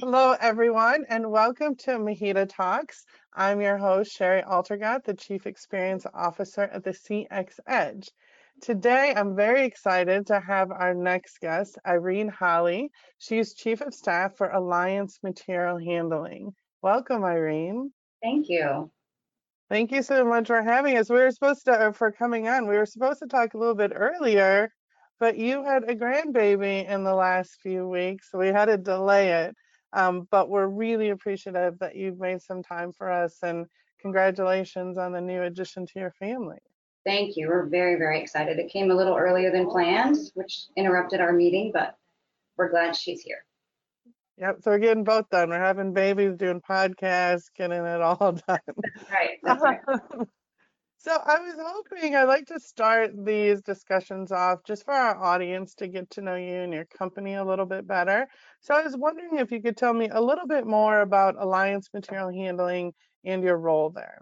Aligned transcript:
Hello, 0.00 0.34
everyone, 0.40 1.04
and 1.10 1.30
welcome 1.30 1.76
to 1.76 1.90
MHEDA 1.90 2.48
Talks. 2.48 3.04
I'm 3.34 3.60
your 3.60 3.76
host, 3.76 4.10
Shari 4.10 4.40
Altergott, 4.40 5.04
the 5.04 5.12
Chief 5.12 5.46
Experience 5.46 6.06
Officer 6.14 6.62
at 6.62 6.84
the 6.84 6.92
CX 6.92 7.60
Edge. 7.66 8.10
Today, 8.62 9.12
I'm 9.14 9.36
very 9.36 9.66
excited 9.66 10.28
to 10.28 10.40
have 10.40 10.70
our 10.70 10.94
next 10.94 11.38
guest, 11.40 11.76
Irene 11.86 12.28
Holley. 12.28 12.90
She's 13.18 13.52
Chief 13.52 13.82
of 13.82 13.92
Staff 13.92 14.38
for 14.38 14.48
Alliance 14.48 15.18
Material 15.22 15.76
Handling. 15.76 16.54
Welcome, 16.80 17.22
Irene. 17.22 17.92
Thank 18.22 18.48
you. 18.48 18.90
Thank 19.68 19.92
you 19.92 20.02
so 20.02 20.24
much 20.24 20.46
for 20.46 20.62
having 20.62 20.96
us. 20.96 21.10
We 21.10 21.16
were 21.16 21.30
supposed 21.30 21.66
to, 21.66 21.72
uh, 21.72 21.92
for 21.92 22.10
coming 22.10 22.48
on, 22.48 22.66
we 22.66 22.78
were 22.78 22.86
supposed 22.86 23.18
to 23.18 23.26
talk 23.26 23.52
a 23.52 23.58
little 23.58 23.74
bit 23.74 23.92
earlier, 23.94 24.72
but 25.18 25.36
you 25.36 25.62
had 25.62 25.84
a 25.84 25.94
grandbaby 25.94 26.88
in 26.88 27.04
the 27.04 27.14
last 27.14 27.60
few 27.60 27.86
weeks, 27.86 28.30
so 28.30 28.38
we 28.38 28.48
had 28.48 28.64
to 28.64 28.78
delay 28.78 29.44
it. 29.44 29.54
Um, 29.92 30.28
but 30.30 30.48
we're 30.48 30.66
really 30.66 31.10
appreciative 31.10 31.78
that 31.80 31.96
you've 31.96 32.18
made 32.18 32.42
some 32.42 32.62
time 32.62 32.92
for 32.92 33.10
us 33.10 33.38
and 33.42 33.66
congratulations 34.00 34.98
on 34.98 35.12
the 35.12 35.20
new 35.20 35.42
addition 35.42 35.86
to 35.86 35.98
your 35.98 36.12
family. 36.12 36.58
Thank 37.04 37.36
you. 37.36 37.48
We're 37.48 37.66
very, 37.66 37.96
very 37.96 38.20
excited. 38.20 38.58
It 38.58 38.70
came 38.70 38.90
a 38.90 38.94
little 38.94 39.16
earlier 39.16 39.50
than 39.50 39.68
planned, 39.70 40.16
which 40.34 40.66
interrupted 40.76 41.20
our 41.20 41.32
meeting, 41.32 41.70
but 41.72 41.96
we're 42.56 42.70
glad 42.70 42.94
she's 42.94 43.22
here. 43.22 43.44
Yep, 44.38 44.58
so 44.62 44.70
we're 44.70 44.78
getting 44.78 45.04
both 45.04 45.28
done. 45.28 45.50
We're 45.50 45.58
having 45.58 45.92
babies, 45.92 46.36
doing 46.36 46.60
podcasts, 46.60 47.50
getting 47.56 47.84
it 47.84 48.00
all 48.00 48.16
done. 48.48 48.58
That's 48.66 49.10
right. 49.10 49.38
That's 49.42 49.62
right. 49.62 49.80
So 51.02 51.12
I 51.12 51.38
was 51.38 51.54
hoping 51.58 52.14
I'd 52.14 52.24
like 52.24 52.44
to 52.48 52.60
start 52.60 53.12
these 53.24 53.62
discussions 53.62 54.32
off 54.32 54.58
just 54.66 54.84
for 54.84 54.92
our 54.92 55.16
audience 55.16 55.74
to 55.76 55.88
get 55.88 56.10
to 56.10 56.20
know 56.20 56.34
you 56.34 56.56
and 56.56 56.74
your 56.74 56.84
company 56.84 57.36
a 57.36 57.44
little 57.44 57.64
bit 57.64 57.86
better. 57.86 58.28
So 58.60 58.74
I 58.74 58.82
was 58.82 58.94
wondering 58.98 59.38
if 59.38 59.50
you 59.50 59.62
could 59.62 59.78
tell 59.78 59.94
me 59.94 60.10
a 60.12 60.20
little 60.20 60.46
bit 60.46 60.66
more 60.66 61.00
about 61.00 61.36
Alliance 61.38 61.88
Material 61.94 62.30
Handling 62.30 62.92
and 63.24 63.42
your 63.42 63.56
role 63.56 63.88
there. 63.88 64.20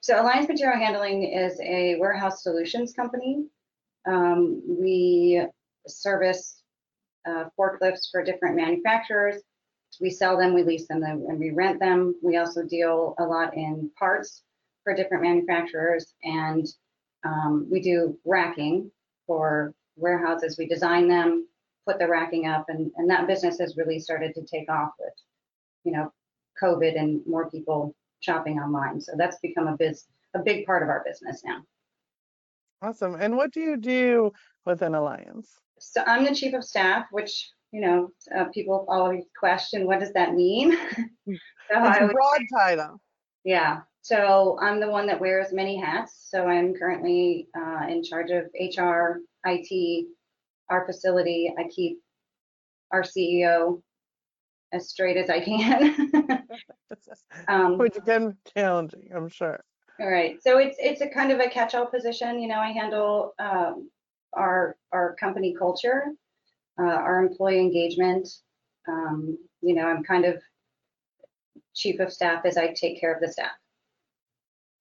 So 0.00 0.18
Alliance 0.18 0.48
Material 0.48 0.78
Handling 0.78 1.24
is 1.24 1.60
a 1.60 1.96
warehouse 1.96 2.42
solutions 2.42 2.94
company. 2.94 3.44
Um, 4.06 4.62
we 4.66 5.44
service 5.86 6.62
uh, 7.28 7.50
forklifts 7.58 8.10
for 8.10 8.24
different 8.24 8.56
manufacturers. 8.56 9.42
We 10.00 10.08
sell 10.08 10.38
them, 10.38 10.54
we 10.54 10.62
lease 10.62 10.88
them, 10.88 11.02
and 11.02 11.38
we 11.38 11.50
rent 11.50 11.80
them. 11.80 12.14
We 12.22 12.38
also 12.38 12.62
deal 12.62 13.14
a 13.18 13.24
lot 13.24 13.54
in 13.54 13.90
parts 13.98 14.42
for 14.86 14.94
different 14.94 15.24
manufacturers, 15.24 16.14
and 16.22 16.64
um, 17.24 17.66
we 17.68 17.80
do 17.80 18.16
racking 18.24 18.88
for 19.26 19.74
warehouses. 19.96 20.56
We 20.56 20.68
design 20.68 21.08
them, 21.08 21.48
put 21.84 21.98
the 21.98 22.06
racking 22.06 22.46
up, 22.46 22.66
and, 22.68 22.92
and 22.96 23.10
that 23.10 23.26
business 23.26 23.58
has 23.58 23.76
really 23.76 23.98
started 23.98 24.32
to 24.36 24.42
take 24.42 24.70
off 24.70 24.92
with, 25.00 25.12
you 25.82 25.90
know, 25.90 26.12
COVID 26.62 26.96
and 26.96 27.20
more 27.26 27.50
people 27.50 27.96
shopping 28.20 28.60
online. 28.60 29.00
So 29.00 29.14
that's 29.18 29.38
become 29.40 29.66
a 29.66 29.76
biz, 29.76 30.04
a 30.34 30.38
big 30.38 30.64
part 30.66 30.84
of 30.84 30.88
our 30.88 31.02
business 31.04 31.42
now. 31.44 31.62
Awesome. 32.80 33.16
And 33.16 33.36
what 33.36 33.52
do 33.52 33.58
you 33.58 33.76
do 33.76 34.32
with 34.66 34.82
an 34.82 34.94
alliance? 34.94 35.48
So 35.80 36.04
I'm 36.06 36.24
the 36.24 36.32
chief 36.32 36.54
of 36.54 36.62
staff, 36.62 37.06
which 37.10 37.50
you 37.72 37.80
know 37.80 38.10
uh, 38.38 38.44
people 38.54 38.86
always 38.88 39.24
question 39.36 39.84
what 39.84 39.98
does 39.98 40.12
that 40.12 40.34
mean. 40.34 40.76
so 40.96 40.98
it's 41.26 42.00
a 42.00 42.06
broad 42.06 42.40
title. 42.56 43.00
Yeah. 43.44 43.80
So 44.06 44.56
I'm 44.62 44.78
the 44.78 44.88
one 44.88 45.08
that 45.08 45.20
wears 45.20 45.52
many 45.52 45.76
hats. 45.80 46.28
So 46.30 46.46
I'm 46.46 46.74
currently 46.74 47.48
uh, 47.58 47.88
in 47.88 48.04
charge 48.04 48.30
of 48.30 48.44
HR, 48.54 49.18
IT, 49.44 50.06
our 50.70 50.86
facility. 50.86 51.52
I 51.58 51.64
keep 51.74 51.98
our 52.92 53.02
CEO 53.02 53.82
as 54.72 54.88
straight 54.88 55.16
as 55.16 55.28
I 55.28 55.40
can. 55.40 56.46
um, 57.48 57.78
Which 57.78 57.96
can 58.06 58.30
be 58.30 58.36
challenging, 58.56 59.10
I'm 59.12 59.28
sure. 59.28 59.58
All 59.98 60.08
right. 60.08 60.40
So 60.40 60.58
it's 60.58 60.76
it's 60.78 61.00
a 61.00 61.08
kind 61.08 61.32
of 61.32 61.40
a 61.40 61.50
catch-all 61.50 61.86
position. 61.86 62.38
You 62.38 62.46
know, 62.46 62.60
I 62.60 62.70
handle 62.70 63.34
um, 63.40 63.90
our 64.34 64.76
our 64.92 65.16
company 65.16 65.52
culture, 65.58 66.12
uh, 66.78 66.84
our 66.84 67.24
employee 67.26 67.58
engagement. 67.58 68.28
Um, 68.86 69.36
you 69.62 69.74
know, 69.74 69.88
I'm 69.88 70.04
kind 70.04 70.26
of 70.26 70.40
chief 71.74 71.98
of 71.98 72.12
staff 72.12 72.44
as 72.44 72.56
I 72.56 72.68
take 72.68 73.00
care 73.00 73.12
of 73.12 73.20
the 73.20 73.32
staff. 73.32 73.50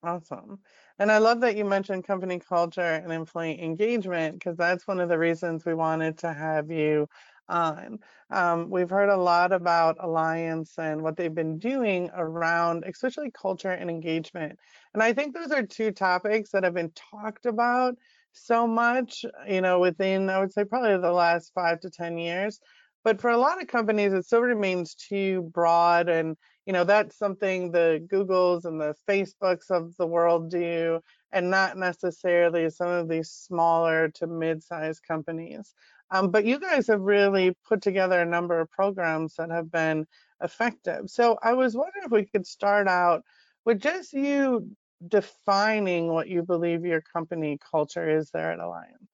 Awesome. 0.06 0.60
And 1.00 1.12
I 1.12 1.18
love 1.18 1.42
that 1.42 1.56
you 1.56 1.66
mentioned 1.66 2.04
company 2.06 2.40
culture 2.40 2.82
and 2.82 3.12
employee 3.12 3.60
engagement 3.62 4.36
because 4.36 4.56
that's 4.56 4.88
one 4.88 5.00
of 5.00 5.10
the 5.10 5.18
reasons 5.18 5.66
we 5.66 5.74
wanted 5.74 6.20
to 6.20 6.32
have 6.32 6.70
you 6.70 7.08
on. 7.50 8.00
Um, 8.30 8.70
we've 8.70 8.90
heard 8.90 9.10
a 9.10 9.18
lot 9.18 9.52
about 9.52 9.98
Alliance 10.00 10.78
and 10.78 11.02
what 11.02 11.16
they've 11.18 11.34
been 11.34 11.58
doing 11.58 12.12
around, 12.14 12.84
especially 12.86 13.32
culture 13.32 13.72
and 13.72 13.90
engagement. 13.90 14.60
And 14.94 15.02
I 15.02 15.14
think 15.14 15.34
those 15.34 15.52
are 15.52 15.64
two 15.66 15.92
topics 15.92 16.52
that 16.52 16.64
have 16.64 16.76
been 16.76 16.92
talked 16.92 17.48
about 17.48 17.96
so 18.32 18.68
much, 18.68 19.26
you 19.48 19.62
know, 19.62 19.80
within, 19.80 20.30
I 20.30 20.40
would 20.40 20.54
say, 20.54 20.66
probably 20.66 20.98
the 20.98 21.12
last 21.12 21.54
five 21.54 21.80
to 21.82 21.90
10 21.90 22.18
years. 22.18 22.60
But 23.06 23.22
for 23.22 23.30
a 23.30 23.38
lot 23.38 23.62
of 23.62 23.68
companies, 23.68 24.12
it 24.12 24.26
still 24.26 24.42
remains 24.42 24.96
too 24.96 25.44
broad 25.54 26.10
and 26.10 26.36
you 26.66 26.74
know 26.74 26.84
that's 26.84 27.16
something 27.18 27.72
the 27.72 28.06
googles 28.12 28.66
and 28.66 28.82
the 28.82 28.96
facebooks 29.08 29.70
of 29.70 29.96
the 29.98 30.08
world 30.08 30.50
do 30.50 31.00
and 31.32 31.52
not 31.52 31.78
necessarily 31.78 32.70
some 32.72 32.90
of 32.90 33.08
these 33.08 33.30
smaller 33.30 34.10
to 34.16 34.26
mid-sized 34.26 35.04
companies. 35.08 35.76
Um, 36.10 36.32
but 36.32 36.46
you 36.46 36.60
guys 36.60 36.88
have 36.88 37.02
really 37.02 37.56
put 37.70 37.84
together 37.84 38.20
a 38.20 38.26
number 38.26 38.60
of 38.60 38.72
programs 38.72 39.36
that 39.36 39.52
have 39.52 39.72
been 39.72 40.08
effective. 40.42 41.10
So 41.10 41.38
i 41.44 41.54
was 41.54 41.78
wondering 41.78 42.06
if 42.06 42.12
we 42.12 42.26
could 42.26 42.48
start 42.48 42.88
out 42.88 43.24
with 43.66 43.80
just 43.80 44.14
you 44.14 44.68
defining 45.08 46.08
what 46.08 46.28
you 46.28 46.42
believe 46.42 46.84
your 46.86 47.02
company 47.02 47.60
culture 47.72 48.10
is 48.10 48.32
there 48.32 48.52
at 48.52 48.60
alliance 48.60 49.10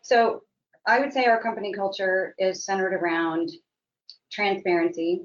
so 0.00 0.42
i 0.86 0.98
would 0.98 1.12
say 1.12 1.24
our 1.24 1.42
company 1.42 1.72
culture 1.72 2.34
is 2.38 2.64
centered 2.64 2.94
around 2.94 3.50
transparency 4.30 5.22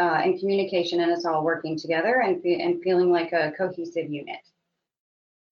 uh, 0.00 0.20
and 0.24 0.38
communication 0.38 1.00
and 1.00 1.12
us 1.12 1.24
all 1.24 1.44
working 1.44 1.78
together 1.78 2.22
and, 2.24 2.42
and 2.44 2.82
feeling 2.82 3.10
like 3.10 3.32
a 3.32 3.52
cohesive 3.52 4.10
unit. 4.10 4.40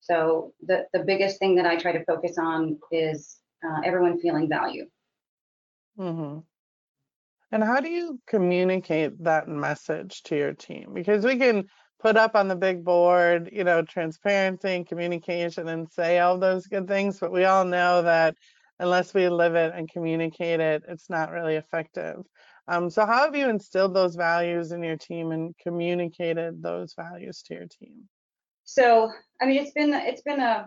So 0.00 0.52
the, 0.66 0.86
the 0.92 1.00
biggest 1.00 1.38
thing 1.38 1.54
that 1.56 1.66
I 1.66 1.76
try 1.76 1.92
to 1.92 2.04
focus 2.04 2.36
on 2.38 2.78
is 2.90 3.38
uh, 3.64 3.80
everyone 3.84 4.18
feeling 4.18 4.48
value. 4.48 4.86
Mm-hmm. 5.98 6.38
And 7.52 7.64
how 7.64 7.80
do 7.80 7.90
you 7.90 8.18
communicate 8.26 9.22
that 9.24 9.48
message 9.48 10.22
to 10.24 10.36
your 10.36 10.54
team? 10.54 10.92
Because 10.94 11.24
we 11.24 11.36
can 11.36 11.66
put 12.00 12.16
up 12.16 12.34
on 12.34 12.48
the 12.48 12.56
big 12.56 12.82
board, 12.84 13.50
you 13.52 13.62
know, 13.62 13.82
transparency 13.82 14.70
and 14.70 14.86
communication 14.86 15.68
and 15.68 15.90
say 15.90 16.18
all 16.18 16.38
those 16.38 16.66
good 16.66 16.88
things, 16.88 17.18
but 17.18 17.32
we 17.32 17.44
all 17.44 17.64
know 17.64 18.02
that 18.02 18.34
unless 18.78 19.12
we 19.12 19.28
live 19.28 19.54
it 19.54 19.72
and 19.74 19.90
communicate 19.90 20.60
it, 20.60 20.82
it's 20.88 21.10
not 21.10 21.30
really 21.30 21.56
effective. 21.56 22.24
Um, 22.68 22.88
so 22.88 23.04
how 23.04 23.24
have 23.24 23.36
you 23.36 23.48
instilled 23.48 23.94
those 23.94 24.16
values 24.16 24.72
in 24.72 24.82
your 24.82 24.96
team 24.96 25.32
and 25.32 25.54
communicated 25.58 26.62
those 26.62 26.94
values 26.94 27.42
to 27.42 27.54
your 27.54 27.66
team? 27.66 28.08
So, 28.64 29.10
I 29.42 29.46
mean, 29.46 29.60
it's 29.60 29.72
been 29.72 29.92
it's 29.92 30.22
been 30.22 30.40
a 30.40 30.66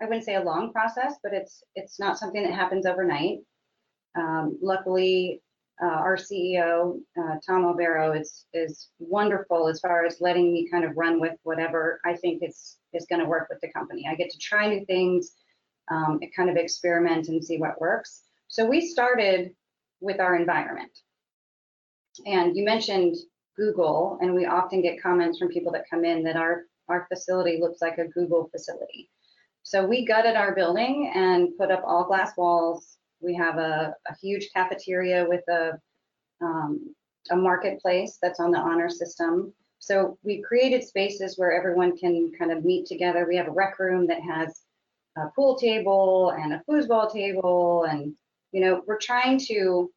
I 0.00 0.04
wouldn't 0.04 0.24
say 0.24 0.34
a 0.34 0.42
long 0.42 0.72
process, 0.72 1.14
but 1.22 1.32
it's 1.32 1.62
it's 1.74 1.98
not 1.98 2.18
something 2.18 2.42
that 2.42 2.54
happens 2.54 2.86
overnight. 2.86 3.38
Um, 4.16 4.58
luckily, 4.62 5.40
uh, 5.82 5.86
our 5.86 6.16
CEO 6.16 6.98
uh, 7.18 7.36
Tom 7.46 7.64
Overo 7.64 8.12
is 8.12 8.46
is 8.52 8.88
wonderful 8.98 9.68
as 9.68 9.80
far 9.80 10.04
as 10.04 10.20
letting 10.20 10.52
me 10.52 10.68
kind 10.70 10.84
of 10.84 10.96
run 10.96 11.20
with 11.20 11.34
whatever 11.42 12.00
I 12.04 12.16
think 12.16 12.42
is 12.42 12.78
is 12.92 13.06
going 13.08 13.20
to 13.20 13.28
work 13.28 13.48
with 13.48 13.60
the 13.60 13.72
company. 13.72 14.06
I 14.08 14.14
get 14.14 14.30
to 14.30 14.38
try 14.38 14.68
new 14.68 14.84
things, 14.86 15.32
um, 15.90 16.20
kind 16.34 16.50
of 16.50 16.56
experiment 16.56 17.28
and 17.28 17.44
see 17.44 17.58
what 17.58 17.80
works. 17.80 18.22
So 18.48 18.66
we 18.66 18.80
started 18.80 19.54
with 20.00 20.20
our 20.20 20.36
environment. 20.36 20.90
And 22.26 22.56
you 22.56 22.64
mentioned 22.64 23.16
Google, 23.56 24.18
and 24.20 24.34
we 24.34 24.46
often 24.46 24.82
get 24.82 25.02
comments 25.02 25.38
from 25.38 25.48
people 25.48 25.72
that 25.72 25.88
come 25.90 26.04
in 26.04 26.22
that 26.24 26.36
our, 26.36 26.64
our 26.88 27.06
facility 27.08 27.58
looks 27.60 27.80
like 27.80 27.98
a 27.98 28.08
Google 28.08 28.48
facility. 28.50 29.10
So 29.62 29.84
we 29.84 30.06
gutted 30.06 30.36
our 30.36 30.54
building 30.54 31.12
and 31.14 31.56
put 31.58 31.70
up 31.70 31.82
all 31.84 32.04
glass 32.04 32.32
walls. 32.36 32.96
We 33.20 33.34
have 33.34 33.58
a, 33.58 33.94
a 34.08 34.16
huge 34.20 34.50
cafeteria 34.54 35.26
with 35.28 35.42
a, 35.48 35.78
um, 36.40 36.94
a 37.30 37.36
marketplace 37.36 38.18
that's 38.20 38.40
on 38.40 38.50
the 38.50 38.58
honor 38.58 38.88
system. 38.88 39.52
So 39.80 40.18
we 40.22 40.42
created 40.42 40.84
spaces 40.84 41.38
where 41.38 41.52
everyone 41.52 41.96
can 41.96 42.32
kind 42.38 42.52
of 42.52 42.64
meet 42.64 42.86
together. 42.86 43.26
We 43.28 43.36
have 43.36 43.48
a 43.48 43.52
rec 43.52 43.78
room 43.78 44.06
that 44.08 44.20
has 44.22 44.62
a 45.18 45.30
pool 45.34 45.56
table 45.56 46.30
and 46.30 46.52
a 46.52 46.62
foosball 46.68 47.12
table 47.12 47.84
and 47.84 48.14
you 48.52 48.60
know 48.60 48.82
we're 48.86 48.98
trying 48.98 49.38
to 49.38 49.90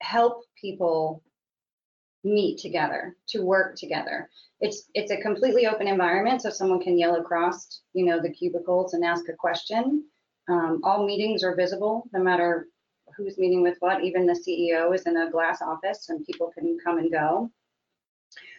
help 0.00 0.44
people 0.60 1.22
meet 2.22 2.58
together 2.58 3.16
to 3.28 3.42
work 3.42 3.76
together 3.76 4.28
it's 4.60 4.88
it's 4.94 5.10
a 5.10 5.20
completely 5.20 5.66
open 5.66 5.88
environment 5.88 6.40
so 6.40 6.50
someone 6.50 6.80
can 6.80 6.98
yell 6.98 7.16
across 7.16 7.80
you 7.92 8.04
know 8.04 8.20
the 8.20 8.30
cubicles 8.30 8.94
and 8.94 9.04
ask 9.04 9.28
a 9.28 9.32
question 9.32 10.04
um, 10.48 10.80
all 10.84 11.06
meetings 11.06 11.42
are 11.42 11.56
visible 11.56 12.04
no 12.12 12.22
matter 12.22 12.68
who's 13.16 13.38
meeting 13.38 13.62
with 13.62 13.76
what. 13.80 14.02
Even 14.02 14.26
the 14.26 14.32
CEO 14.32 14.94
is 14.94 15.02
in 15.02 15.16
a 15.16 15.30
glass 15.30 15.62
office 15.62 16.08
and 16.08 16.24
people 16.26 16.52
can 16.56 16.76
come 16.84 16.98
and 16.98 17.10
go. 17.10 17.50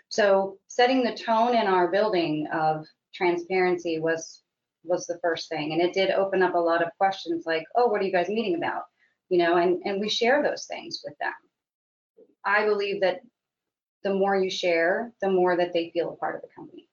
So 0.10 0.58
setting 0.68 1.04
the 1.04 1.16
tone 1.16 1.56
in 1.56 1.68
our 1.68 1.90
building 1.90 2.48
of 2.54 2.86
transparency 3.14 4.00
was 4.00 4.42
was 4.84 5.08
the 5.08 5.20
first 5.22 5.50
thing. 5.50 5.74
And 5.74 5.82
it 5.82 5.94
did 5.94 6.12
open 6.12 6.44
up 6.44 6.54
a 6.54 6.60
lot 6.60 6.84
of 6.84 6.90
questions 6.98 7.46
like, 7.46 7.64
oh, 7.76 7.88
what 7.88 8.02
are 8.02 8.06
you 8.06 8.12
guys 8.12 8.30
meeting 8.30 8.56
about? 8.56 8.84
You 9.30 9.40
know, 9.40 9.58
and, 9.58 9.82
and 9.84 10.00
we 10.00 10.10
share 10.10 10.44
those 10.44 10.66
things 10.66 11.02
with 11.04 11.18
them. 11.18 11.34
I 12.46 12.66
believe 12.66 13.02
that 13.02 13.22
the 14.04 14.14
more 14.14 14.38
you 14.38 14.52
share, 14.52 15.12
the 15.22 15.30
more 15.32 15.58
that 15.58 15.74
they 15.74 15.90
feel 15.90 16.12
a 16.12 16.16
part 16.18 16.36
of 16.36 16.42
the 16.42 16.48
company. 16.56 16.88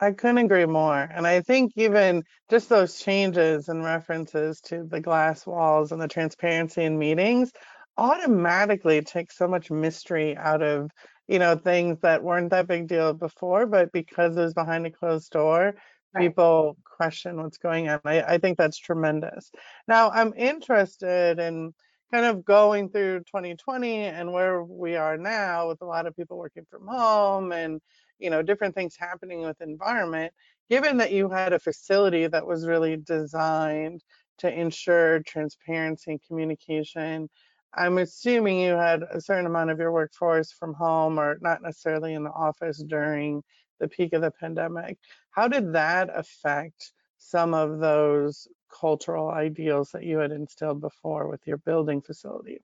I 0.00 0.12
couldn't 0.12 0.38
agree 0.38 0.64
more. 0.66 0.96
And 0.98 1.26
I 1.26 1.42
think 1.42 1.72
even 1.76 2.22
just 2.48 2.68
those 2.68 2.98
changes 2.98 3.68
and 3.68 3.84
references 3.84 4.60
to 4.62 4.84
the 4.84 5.00
glass 5.00 5.46
walls 5.46 5.92
and 5.92 6.00
the 6.00 6.08
transparency 6.08 6.82
in 6.84 6.98
meetings 6.98 7.52
automatically 7.98 9.02
take 9.02 9.30
so 9.30 9.46
much 9.46 9.70
mystery 9.70 10.36
out 10.36 10.62
of, 10.62 10.90
you 11.28 11.38
know, 11.38 11.54
things 11.54 12.00
that 12.00 12.22
weren't 12.22 12.50
that 12.50 12.66
big 12.66 12.88
deal 12.88 13.12
before, 13.12 13.66
but 13.66 13.92
because 13.92 14.36
it 14.36 14.40
was 14.40 14.54
behind 14.54 14.86
a 14.86 14.90
closed 14.90 15.30
door, 15.32 15.74
Right. 16.14 16.32
people 16.32 16.78
question 16.84 17.36
what's 17.42 17.58
going 17.58 17.88
on. 17.90 18.00
I, 18.04 18.22
I 18.22 18.38
think 18.38 18.56
that's 18.56 18.78
tremendous. 18.78 19.50
Now, 19.86 20.10
I'm 20.10 20.32
interested 20.34 21.38
in 21.38 21.74
kind 22.10 22.24
of 22.24 22.44
going 22.44 22.88
through 22.88 23.20
2020 23.24 23.98
and 23.98 24.32
where 24.32 24.64
we 24.64 24.96
are 24.96 25.18
now 25.18 25.68
with 25.68 25.82
a 25.82 25.86
lot 25.86 26.06
of 26.06 26.16
people 26.16 26.38
working 26.38 26.64
from 26.70 26.86
home 26.88 27.52
and 27.52 27.80
you 28.20 28.30
know 28.30 28.42
different 28.42 28.74
things 28.74 28.96
happening 28.98 29.42
with 29.42 29.60
environment 29.60 30.32
given 30.68 30.96
that 30.96 31.12
you 31.12 31.28
had 31.28 31.52
a 31.52 31.58
facility 31.58 32.26
that 32.26 32.46
was 32.46 32.66
really 32.66 32.96
designed 32.96 34.02
to 34.38 34.52
ensure 34.52 35.20
transparency 35.20 36.12
and 36.12 36.22
communication 36.26 37.28
i'm 37.74 37.98
assuming 37.98 38.58
you 38.58 38.72
had 38.74 39.02
a 39.10 39.20
certain 39.20 39.46
amount 39.46 39.70
of 39.70 39.78
your 39.78 39.92
workforce 39.92 40.52
from 40.52 40.74
home 40.74 41.18
or 41.18 41.38
not 41.40 41.62
necessarily 41.62 42.14
in 42.14 42.24
the 42.24 42.32
office 42.32 42.82
during 42.86 43.42
the 43.80 43.88
peak 43.88 44.12
of 44.12 44.22
the 44.22 44.30
pandemic 44.30 44.98
how 45.30 45.48
did 45.48 45.72
that 45.72 46.08
affect 46.14 46.92
some 47.20 47.52
of 47.54 47.78
those 47.78 48.48
cultural 48.70 49.30
ideals 49.30 49.90
that 49.90 50.04
you 50.04 50.18
had 50.18 50.32
instilled 50.32 50.80
before 50.80 51.28
with 51.28 51.46
your 51.46 51.58
building 51.58 52.00
facility? 52.00 52.62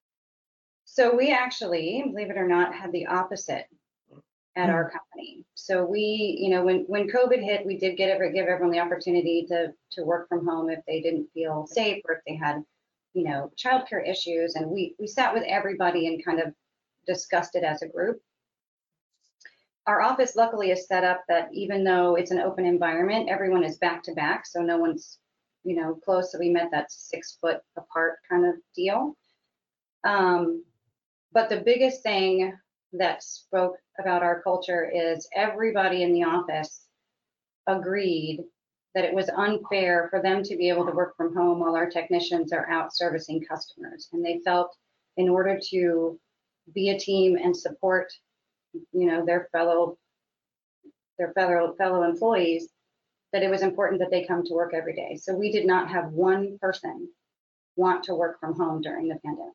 So 0.84 1.14
we 1.14 1.32
actually, 1.32 2.02
believe 2.06 2.30
it 2.30 2.38
or 2.38 2.46
not, 2.46 2.74
had 2.74 2.92
the 2.92 3.06
opposite 3.06 3.66
at 4.56 4.70
our 4.70 4.90
company. 4.90 5.44
So 5.54 5.84
we, 5.84 6.38
you 6.40 6.50
know, 6.50 6.64
when 6.64 6.84
when 6.88 7.08
COVID 7.08 7.42
hit, 7.42 7.66
we 7.66 7.78
did 7.78 7.96
get 7.96 8.10
every, 8.10 8.32
give 8.32 8.46
everyone 8.46 8.72
the 8.72 8.80
opportunity 8.80 9.44
to 9.48 9.72
to 9.92 10.04
work 10.04 10.28
from 10.28 10.46
home 10.46 10.70
if 10.70 10.80
they 10.86 11.00
didn't 11.00 11.28
feel 11.34 11.66
safe 11.66 12.02
or 12.08 12.14
if 12.14 12.20
they 12.26 12.36
had, 12.36 12.62
you 13.12 13.24
know, 13.24 13.52
childcare 13.56 14.08
issues. 14.08 14.54
And 14.54 14.70
we 14.70 14.94
we 14.98 15.06
sat 15.06 15.34
with 15.34 15.44
everybody 15.44 16.06
and 16.06 16.24
kind 16.24 16.40
of 16.40 16.54
discussed 17.06 17.54
it 17.54 17.64
as 17.64 17.82
a 17.82 17.88
group. 17.88 18.20
Our 19.86 20.02
office 20.02 20.34
luckily 20.34 20.72
is 20.72 20.88
set 20.88 21.04
up 21.04 21.22
that 21.28 21.48
even 21.52 21.84
though 21.84 22.16
it's 22.16 22.32
an 22.32 22.40
open 22.40 22.66
environment, 22.66 23.28
everyone 23.28 23.62
is 23.62 23.78
back 23.78 24.02
to 24.04 24.14
back, 24.14 24.46
so 24.46 24.60
no 24.60 24.78
one's 24.78 25.18
you 25.66 25.74
know, 25.74 25.98
close. 26.04 26.30
So 26.30 26.38
we 26.38 26.48
met 26.48 26.70
that 26.70 26.92
six 26.92 27.38
foot 27.40 27.58
apart 27.76 28.18
kind 28.30 28.46
of 28.46 28.54
deal. 28.74 29.16
Um, 30.04 30.64
but 31.32 31.48
the 31.48 31.60
biggest 31.60 32.02
thing 32.02 32.56
that 32.98 33.22
spoke 33.22 33.76
about 33.98 34.22
our 34.22 34.42
culture 34.42 34.90
is 34.92 35.28
everybody 35.34 36.02
in 36.02 36.12
the 36.12 36.24
office 36.24 36.86
agreed 37.66 38.44
that 38.94 39.04
it 39.04 39.14
was 39.14 39.28
unfair 39.28 40.08
for 40.10 40.22
them 40.22 40.42
to 40.42 40.56
be 40.56 40.68
able 40.68 40.86
to 40.86 40.92
work 40.92 41.16
from 41.16 41.34
home 41.34 41.60
while 41.60 41.76
our 41.76 41.88
technicians 41.88 42.52
are 42.52 42.68
out 42.70 42.94
servicing 42.94 43.44
customers. 43.44 44.08
And 44.12 44.24
they 44.24 44.40
felt 44.44 44.74
in 45.16 45.28
order 45.28 45.58
to 45.70 46.18
be 46.74 46.90
a 46.90 46.98
team 46.98 47.36
and 47.36 47.56
support, 47.56 48.10
you 48.72 49.06
know, 49.06 49.24
their 49.24 49.48
fellow 49.52 49.98
their 51.18 51.32
fellow 51.32 51.74
fellow 51.76 52.02
employees, 52.02 52.68
that 53.32 53.42
it 53.42 53.50
was 53.50 53.62
important 53.62 54.00
that 54.00 54.10
they 54.10 54.24
come 54.24 54.44
to 54.44 54.54
work 54.54 54.72
every 54.74 54.94
day. 54.94 55.16
So 55.16 55.34
we 55.34 55.50
did 55.50 55.66
not 55.66 55.90
have 55.90 56.12
one 56.12 56.58
person 56.60 57.08
want 57.76 58.04
to 58.04 58.14
work 58.14 58.40
from 58.40 58.54
home 58.54 58.80
during 58.80 59.08
the 59.08 59.18
pandemic. 59.24 59.54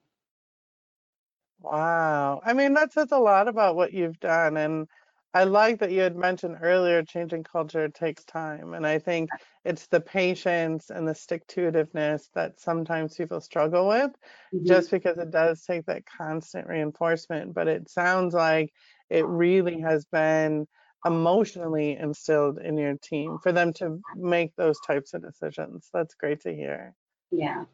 Wow. 1.61 2.41
I 2.43 2.53
mean, 2.53 2.73
that 2.73 2.91
says 2.93 3.11
a 3.11 3.19
lot 3.19 3.47
about 3.47 3.75
what 3.75 3.93
you've 3.93 4.19
done. 4.19 4.57
And 4.57 4.87
I 5.33 5.43
like 5.45 5.79
that 5.79 5.91
you 5.91 6.01
had 6.01 6.15
mentioned 6.15 6.57
earlier 6.61 7.03
changing 7.03 7.43
culture 7.43 7.87
takes 7.89 8.25
time. 8.25 8.73
And 8.73 8.85
I 8.85 8.99
think 8.99 9.31
it's 9.63 9.87
the 9.87 10.01
patience 10.01 10.89
and 10.89 11.07
the 11.07 11.15
stick 11.15 11.45
to 11.47 11.71
itiveness 11.71 12.29
that 12.33 12.59
sometimes 12.59 13.15
people 13.15 13.39
struggle 13.41 13.87
with 13.87 14.11
Mhm. 14.51 14.65
just 14.65 14.91
because 14.91 15.17
it 15.17 15.29
does 15.31 15.63
take 15.63 15.85
that 15.85 16.05
constant 16.05 16.67
reinforcement. 16.67 17.53
But 17.53 17.67
it 17.67 17.89
sounds 17.89 18.33
like 18.33 18.71
it 19.09 19.25
really 19.27 19.79
has 19.81 20.05
been 20.05 20.67
emotionally 21.05 21.93
instilled 21.95 22.59
in 22.59 22.77
your 22.77 22.95
team 22.97 23.37
for 23.39 23.51
them 23.51 23.73
to 23.73 24.03
make 24.13 24.55
those 24.55 24.79
types 24.79 25.13
of 25.13 25.21
decisions. 25.23 25.89
That's 25.93 26.15
great 26.15 26.41
to 26.41 26.53
hear. 26.55 26.95
Yeah. 27.31 27.65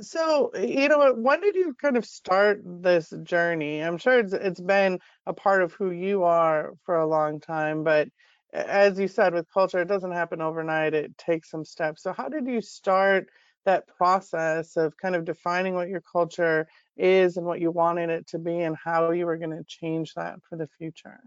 So, 0.00 0.50
you 0.56 0.88
know 0.88 1.14
when 1.14 1.40
did 1.40 1.54
you 1.54 1.74
kind 1.80 1.96
of 1.96 2.04
start 2.04 2.62
this 2.64 3.10
journey? 3.22 3.80
I'm 3.80 3.96
sure 3.96 4.18
it's 4.18 4.32
it's 4.32 4.60
been 4.60 4.98
a 5.26 5.32
part 5.32 5.62
of 5.62 5.72
who 5.74 5.92
you 5.92 6.24
are 6.24 6.72
for 6.84 6.96
a 6.96 7.06
long 7.06 7.38
time, 7.38 7.84
but 7.84 8.08
as 8.52 8.98
you 8.98 9.06
said 9.06 9.34
with 9.34 9.52
culture, 9.52 9.80
it 9.80 9.88
doesn't 9.88 10.12
happen 10.12 10.40
overnight. 10.40 10.94
It 10.94 11.16
takes 11.16 11.50
some 11.50 11.64
steps. 11.64 12.02
So, 12.02 12.12
how 12.12 12.28
did 12.28 12.46
you 12.48 12.60
start 12.60 13.28
that 13.66 13.86
process 13.86 14.76
of 14.76 14.96
kind 14.96 15.14
of 15.14 15.24
defining 15.24 15.74
what 15.74 15.88
your 15.88 16.02
culture 16.02 16.66
is 16.96 17.36
and 17.36 17.46
what 17.46 17.60
you 17.60 17.70
wanted 17.70 18.10
it 18.10 18.26
to 18.28 18.38
be 18.38 18.60
and 18.62 18.76
how 18.76 19.12
you 19.12 19.26
were 19.26 19.38
going 19.38 19.56
to 19.56 19.64
change 19.66 20.14
that 20.14 20.40
for 20.48 20.56
the 20.56 20.68
future? 20.76 21.20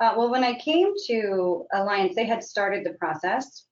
Uh, 0.00 0.14
well, 0.16 0.30
when 0.30 0.44
I 0.44 0.54
came 0.54 0.92
to 1.08 1.66
Alliance, 1.74 2.14
they 2.14 2.26
had 2.26 2.42
started 2.42 2.84
the 2.84 2.94
process. 2.94 3.66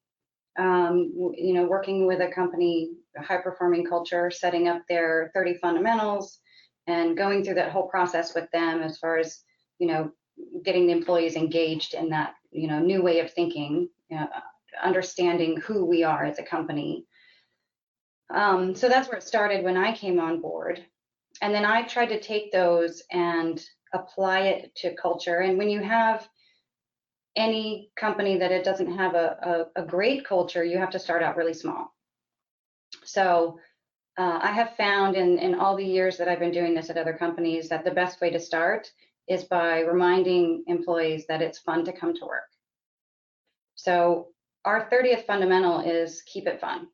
Um, 0.56 1.12
you 1.37 1.53
know, 1.53 1.65
working 1.65 2.06
with 2.06 2.21
a 2.21 2.29
company, 2.29 2.93
high 3.19 3.39
performing 3.39 3.85
culture, 3.85 4.31
setting 4.31 4.69
up 4.69 4.83
their 4.89 5.31
30 5.35 5.55
fundamentals 5.55 6.39
and 6.87 7.17
going 7.17 7.43
through 7.43 7.55
that 7.55 7.73
whole 7.73 7.89
process 7.89 8.35
with 8.35 8.49
them 8.53 8.83
as 8.83 8.99
far 8.99 9.19
as, 9.19 9.41
you 9.79 9.89
know, 9.89 10.12
getting 10.65 10.87
the 10.87 10.93
employees 10.93 11.37
engaged 11.37 11.95
in 11.95 12.11
that, 12.11 12.35
you 12.51 12.69
know, 12.69 12.79
new 12.79 13.03
way 13.03 13.21
of 13.21 13.33
thinking, 13.33 13.89
uh, 14.17 14.27
understanding 14.83 15.56
who 15.61 15.85
we 15.85 16.05
are 16.05 16.25
as 16.25 16.39
a 16.39 16.43
company. 16.43 17.07
Um, 18.33 18.75
so 18.75 18.89
that's 18.89 19.09
where 19.09 19.19
it 19.19 19.25
started 19.25 19.65
when 19.65 19.77
I 19.77 19.95
came 19.95 20.19
on 20.19 20.41
board. 20.41 20.85
And 21.43 21.55
then 21.55 21.65
I 21.65 21.83
tried 21.83 22.07
to 22.07 22.21
take 22.21 22.52
those 22.52 23.02
and 23.11 23.62
apply 23.93 24.40
it 24.40 24.75
to 24.76 24.95
culture. 24.95 25.38
And 25.38 25.59
when 25.59 25.69
you 25.69 25.81
have 25.81 26.28
any 27.37 27.91
company 27.97 28.38
that 28.38 28.53
it 28.53 28.64
doesn't 28.64 28.97
have 28.97 29.14
a, 29.14 29.69
a, 29.76 29.83
a 29.83 29.85
great 29.85 30.25
culture, 30.25 30.64
you 30.64 30.79
have 30.79 30.91
to 30.91 30.99
start 30.99 31.23
out 31.23 31.37
really 31.37 31.55
small. 31.55 31.93
So 33.05 33.59
uh, 34.17 34.38
I 34.43 34.53
have 34.53 34.76
found 34.76 35.17
in, 35.17 35.38
in 35.38 35.57
all 35.57 35.76
the 35.76 35.85
years 35.85 36.17
that 36.19 36.29
I've 36.29 36.38
been 36.38 36.53
doing 36.53 36.75
this 36.75 36.91
at 36.91 36.97
other 36.97 37.14
companies 37.14 37.69
that 37.69 37.85
the 37.85 37.91
best 37.91 38.21
way 38.21 38.31
to 38.31 38.38
start 38.38 38.91
is 39.26 39.45
by 39.45 39.81
reminding 39.81 40.64
employees 40.67 41.26
that 41.26 41.43
it's 41.43 41.59
fun 41.59 41.85
to 41.87 41.93
come 41.93 42.14
to 42.14 42.26
work. 42.26 42.45
So 43.75 44.29
our 44.64 44.88
30th 44.88 45.26
fundamental 45.26 45.81
is 45.81 46.23
keep 46.23 46.47
it 46.47 46.61
fun. 46.61 46.88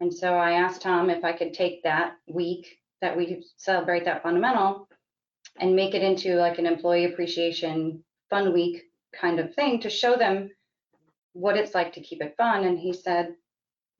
And 0.00 0.12
so 0.12 0.34
I 0.34 0.52
asked 0.52 0.82
Tom 0.82 1.08
if 1.08 1.24
I 1.24 1.32
could 1.32 1.54
take 1.54 1.82
that 1.84 2.16
week 2.26 2.78
that 3.00 3.16
we 3.16 3.44
celebrate 3.56 4.04
that 4.04 4.22
fundamental 4.22 4.88
and 5.58 5.76
make 5.76 5.94
it 5.94 6.02
into 6.02 6.34
like 6.34 6.58
an 6.58 6.66
employee 6.66 7.04
appreciation 7.06 8.02
fun 8.28 8.52
week 8.52 8.82
kind 9.20 9.40
of 9.40 9.54
thing 9.54 9.80
to 9.80 9.90
show 9.90 10.16
them 10.16 10.50
what 11.32 11.56
it's 11.56 11.74
like 11.74 11.92
to 11.94 12.00
keep 12.00 12.22
it 12.22 12.34
fun. 12.36 12.64
And 12.64 12.78
he 12.78 12.92
said, 12.92 13.34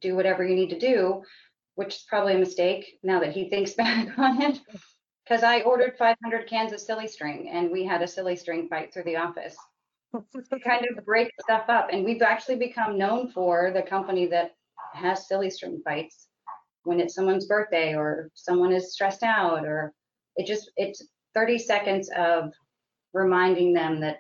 do 0.00 0.14
whatever 0.14 0.44
you 0.44 0.54
need 0.54 0.70
to 0.70 0.78
do, 0.78 1.22
which 1.74 1.96
is 1.96 2.06
probably 2.08 2.34
a 2.34 2.38
mistake 2.38 2.98
now 3.02 3.20
that 3.20 3.32
he 3.32 3.48
thinks 3.48 3.72
back 3.74 4.18
on 4.18 4.40
it. 4.42 4.60
Because 5.24 5.42
I 5.42 5.62
ordered 5.62 5.96
500 5.96 6.46
cans 6.46 6.72
of 6.72 6.80
silly 6.80 7.08
string 7.08 7.48
and 7.50 7.70
we 7.70 7.84
had 7.84 8.02
a 8.02 8.06
silly 8.06 8.36
string 8.36 8.68
fight 8.68 8.92
through 8.92 9.04
the 9.04 9.16
office 9.16 9.56
to 10.12 10.60
kind 10.60 10.86
of 10.86 11.04
break 11.04 11.30
stuff 11.40 11.64
up. 11.68 11.88
And 11.90 12.04
we've 12.04 12.22
actually 12.22 12.56
become 12.56 12.98
known 12.98 13.30
for 13.30 13.70
the 13.72 13.82
company 13.82 14.26
that 14.26 14.52
has 14.92 15.26
silly 15.26 15.50
string 15.50 15.80
fights 15.84 16.28
when 16.84 17.00
it's 17.00 17.14
someone's 17.14 17.46
birthday 17.46 17.94
or 17.94 18.30
someone 18.34 18.70
is 18.70 18.92
stressed 18.92 19.22
out 19.22 19.64
or 19.64 19.94
it 20.36 20.46
just, 20.46 20.70
it's 20.76 21.02
30 21.34 21.58
seconds 21.58 22.10
of 22.16 22.52
reminding 23.14 23.72
them 23.72 24.00
that 24.00 24.18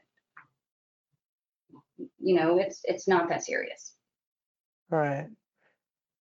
you 2.18 2.34
know 2.34 2.58
it's 2.58 2.80
it's 2.84 3.08
not 3.08 3.28
that 3.28 3.44
serious 3.44 3.94
Right. 4.90 5.28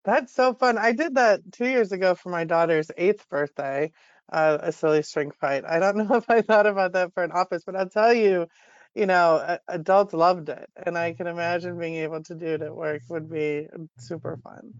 That's 0.06 0.34
so 0.34 0.54
fun. 0.54 0.78
I 0.78 0.92
did 0.94 1.16
that 1.16 1.42
two 1.52 1.68
years 1.68 1.92
ago 1.92 2.16
for 2.16 2.30
my 2.30 2.44
daughter's 2.44 2.92
eighth 2.98 3.28
birthday, 3.30 3.92
uh, 4.32 4.58
a 4.62 4.72
silly 4.72 5.02
string 5.04 5.32
fight. 5.32 5.64
I 5.66 5.80
don't 5.80 5.98
know 6.10 6.16
if 6.16 6.30
I 6.30 6.42
thought 6.42 6.68
about 6.68 6.94
that 6.94 7.14
for 7.14 7.24
an 7.24 7.32
office, 7.32 7.64
but 7.66 7.76
I'll 7.76 7.90
tell 7.90 8.14
you, 8.14 8.48
you 8.96 9.06
know, 9.06 9.58
adults 9.68 10.14
loved 10.14 10.50
it. 10.50 10.70
And 10.86 10.98
I 10.98 11.14
can 11.14 11.28
imagine 11.28 11.80
being 11.80 11.96
able 11.96 12.24
to 12.24 12.36
do 12.36 12.48
it 12.48 12.62
at 12.62 12.76
work 12.76 13.04
would 13.10 13.30
be 13.30 13.68
super 13.98 14.38
fun. 14.44 14.74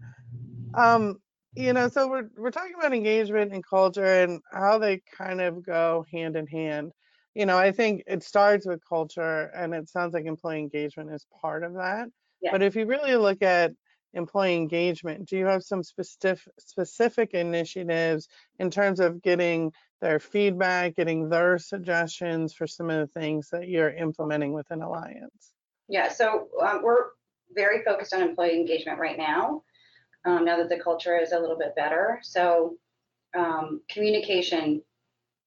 Um, 0.74 1.16
you 1.56 1.72
know, 1.72 1.88
so 1.88 2.08
we're 2.08 2.28
we're 2.36 2.50
talking 2.50 2.74
about 2.78 2.94
engagement 2.94 3.52
and 3.52 3.64
culture 3.66 4.04
and 4.24 4.40
how 4.52 4.78
they 4.78 5.02
kind 5.16 5.40
of 5.40 5.64
go 5.64 6.04
hand 6.12 6.36
in 6.36 6.46
hand. 6.46 6.92
You 7.34 7.46
know, 7.46 7.58
I 7.58 7.72
think 7.72 8.04
it 8.06 8.22
starts 8.22 8.66
with 8.66 8.80
culture, 8.88 9.50
and 9.54 9.74
it 9.74 9.88
sounds 9.88 10.14
like 10.14 10.24
employee 10.24 10.60
engagement 10.60 11.12
is 11.12 11.26
part 11.40 11.64
of 11.64 11.74
that. 11.74 12.08
Yeah. 12.40 12.52
But 12.52 12.62
if 12.62 12.76
you 12.76 12.86
really 12.86 13.16
look 13.16 13.42
at 13.42 13.72
employee 14.12 14.54
engagement, 14.54 15.28
do 15.28 15.36
you 15.36 15.46
have 15.46 15.62
some 15.62 15.82
specific 15.82 16.52
specific 16.58 17.34
initiatives 17.34 18.28
in 18.58 18.70
terms 18.70 19.00
of 19.00 19.20
getting 19.22 19.72
their 20.00 20.20
feedback, 20.20 20.94
getting 20.94 21.28
their 21.28 21.58
suggestions 21.58 22.54
for 22.54 22.66
some 22.66 22.90
of 22.90 23.00
the 23.00 23.20
things 23.20 23.48
that 23.50 23.68
you're 23.68 23.90
implementing 23.90 24.52
within 24.52 24.82
Alliance? 24.82 25.52
Yeah, 25.88 26.08
so 26.08 26.48
um, 26.62 26.82
we're 26.82 27.06
very 27.52 27.82
focused 27.84 28.14
on 28.14 28.22
employee 28.22 28.56
engagement 28.56 28.98
right 28.98 29.18
now, 29.18 29.62
um, 30.24 30.44
now 30.44 30.56
that 30.58 30.68
the 30.68 30.78
culture 30.78 31.18
is 31.18 31.32
a 31.32 31.38
little 31.38 31.58
bit 31.58 31.74
better. 31.74 32.20
So 32.22 32.76
um, 33.34 33.80
communication 33.88 34.82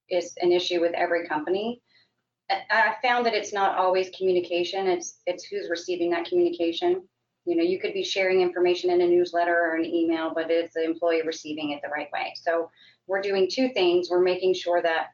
is 0.10 0.34
an 0.42 0.52
issue 0.52 0.82
with 0.82 0.94
every 0.94 1.28
company. 1.28 1.82
I 2.50 2.96
found 3.02 3.26
that 3.26 3.34
it's 3.34 3.52
not 3.52 3.78
always 3.78 4.10
communication, 4.18 4.88
it's, 4.88 5.20
it's 5.26 5.44
who's 5.44 5.70
receiving 5.70 6.10
that 6.12 6.26
communication. 6.26 7.04
You 7.46 7.56
know, 7.56 7.64
you 7.64 7.80
could 7.80 7.94
be 7.94 8.04
sharing 8.04 8.42
information 8.42 8.90
in 8.90 9.02
a 9.02 9.08
newsletter 9.08 9.56
or 9.56 9.76
an 9.76 9.86
email, 9.86 10.34
but 10.34 10.52
it's 10.52 10.74
the 10.74 10.84
employee 10.84 11.22
receiving 11.26 11.72
it 11.72 11.82
the 11.82 11.90
right 11.90 12.10
way. 12.14 12.34
So 12.36 12.70
we're 13.08 13.22
doing 13.22 13.50
two 13.50 13.70
things. 13.70 14.10
We're 14.10 14.22
making 14.22 14.54
sure 14.54 14.82
that 14.82 15.08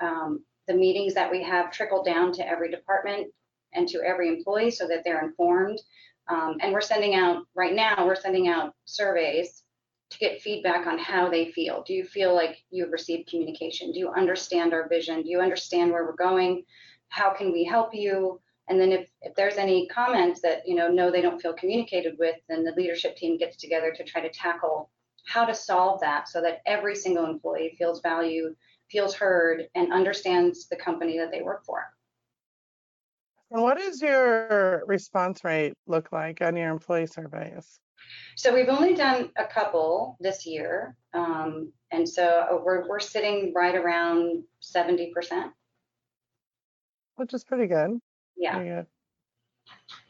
um, 0.00 0.44
the 0.68 0.74
meetings 0.74 1.14
that 1.14 1.30
we 1.30 1.42
have 1.42 1.72
trickle 1.72 2.04
down 2.04 2.32
to 2.34 2.48
every 2.48 2.70
department 2.70 3.32
and 3.72 3.88
to 3.88 4.00
every 4.02 4.28
employee 4.28 4.70
so 4.70 4.86
that 4.86 5.02
they're 5.04 5.24
informed. 5.24 5.80
Um, 6.28 6.58
and 6.60 6.72
we're 6.72 6.80
sending 6.80 7.16
out, 7.16 7.44
right 7.56 7.74
now, 7.74 8.06
we're 8.06 8.14
sending 8.14 8.48
out 8.48 8.72
surveys 8.84 9.63
to 10.14 10.18
get 10.18 10.40
feedback 10.40 10.86
on 10.86 10.98
how 10.98 11.28
they 11.28 11.50
feel. 11.52 11.82
Do 11.86 11.92
you 11.92 12.04
feel 12.04 12.34
like 12.34 12.56
you've 12.70 12.92
received 12.92 13.28
communication? 13.28 13.92
Do 13.92 13.98
you 13.98 14.10
understand 14.10 14.72
our 14.72 14.88
vision? 14.88 15.22
Do 15.22 15.28
you 15.28 15.40
understand 15.40 15.90
where 15.90 16.04
we're 16.04 16.16
going? 16.16 16.64
How 17.08 17.34
can 17.34 17.52
we 17.52 17.64
help 17.64 17.94
you? 17.94 18.40
And 18.68 18.80
then 18.80 18.92
if, 18.92 19.10
if 19.20 19.34
there's 19.34 19.56
any 19.56 19.86
comments 19.88 20.40
that, 20.40 20.66
you 20.66 20.74
know, 20.74 20.88
no, 20.88 21.10
they 21.10 21.20
don't 21.20 21.40
feel 21.40 21.52
communicated 21.52 22.14
with, 22.18 22.36
then 22.48 22.64
the 22.64 22.72
leadership 22.76 23.16
team 23.16 23.36
gets 23.36 23.56
together 23.56 23.92
to 23.94 24.04
try 24.04 24.22
to 24.22 24.30
tackle 24.30 24.90
how 25.26 25.44
to 25.44 25.54
solve 25.54 26.00
that 26.00 26.28
so 26.28 26.40
that 26.40 26.62
every 26.64 26.94
single 26.94 27.26
employee 27.26 27.74
feels 27.76 28.00
valued, 28.00 28.54
feels 28.90 29.14
heard, 29.14 29.68
and 29.74 29.92
understands 29.92 30.68
the 30.68 30.76
company 30.76 31.18
that 31.18 31.30
they 31.30 31.42
work 31.42 31.64
for. 31.64 31.84
And 33.50 33.62
what 33.62 33.78
does 33.78 34.00
your 34.00 34.82
response 34.86 35.44
rate 35.44 35.74
look 35.86 36.10
like 36.12 36.40
on 36.40 36.56
your 36.56 36.70
employee 36.70 37.06
surveys? 37.06 37.80
So 38.36 38.52
we've 38.52 38.68
only 38.68 38.94
done 38.94 39.30
a 39.36 39.44
couple 39.44 40.16
this 40.20 40.44
year. 40.46 40.96
Um, 41.12 41.72
and 41.90 42.08
so 42.08 42.62
we're, 42.64 42.88
we're 42.88 43.00
sitting 43.00 43.52
right 43.54 43.74
around 43.74 44.44
70%. 44.60 45.12
Which 47.16 47.32
is 47.32 47.44
pretty 47.44 47.66
good. 47.66 48.00
Yeah. 48.36 48.56
Pretty 48.56 48.70
good. 48.70 48.86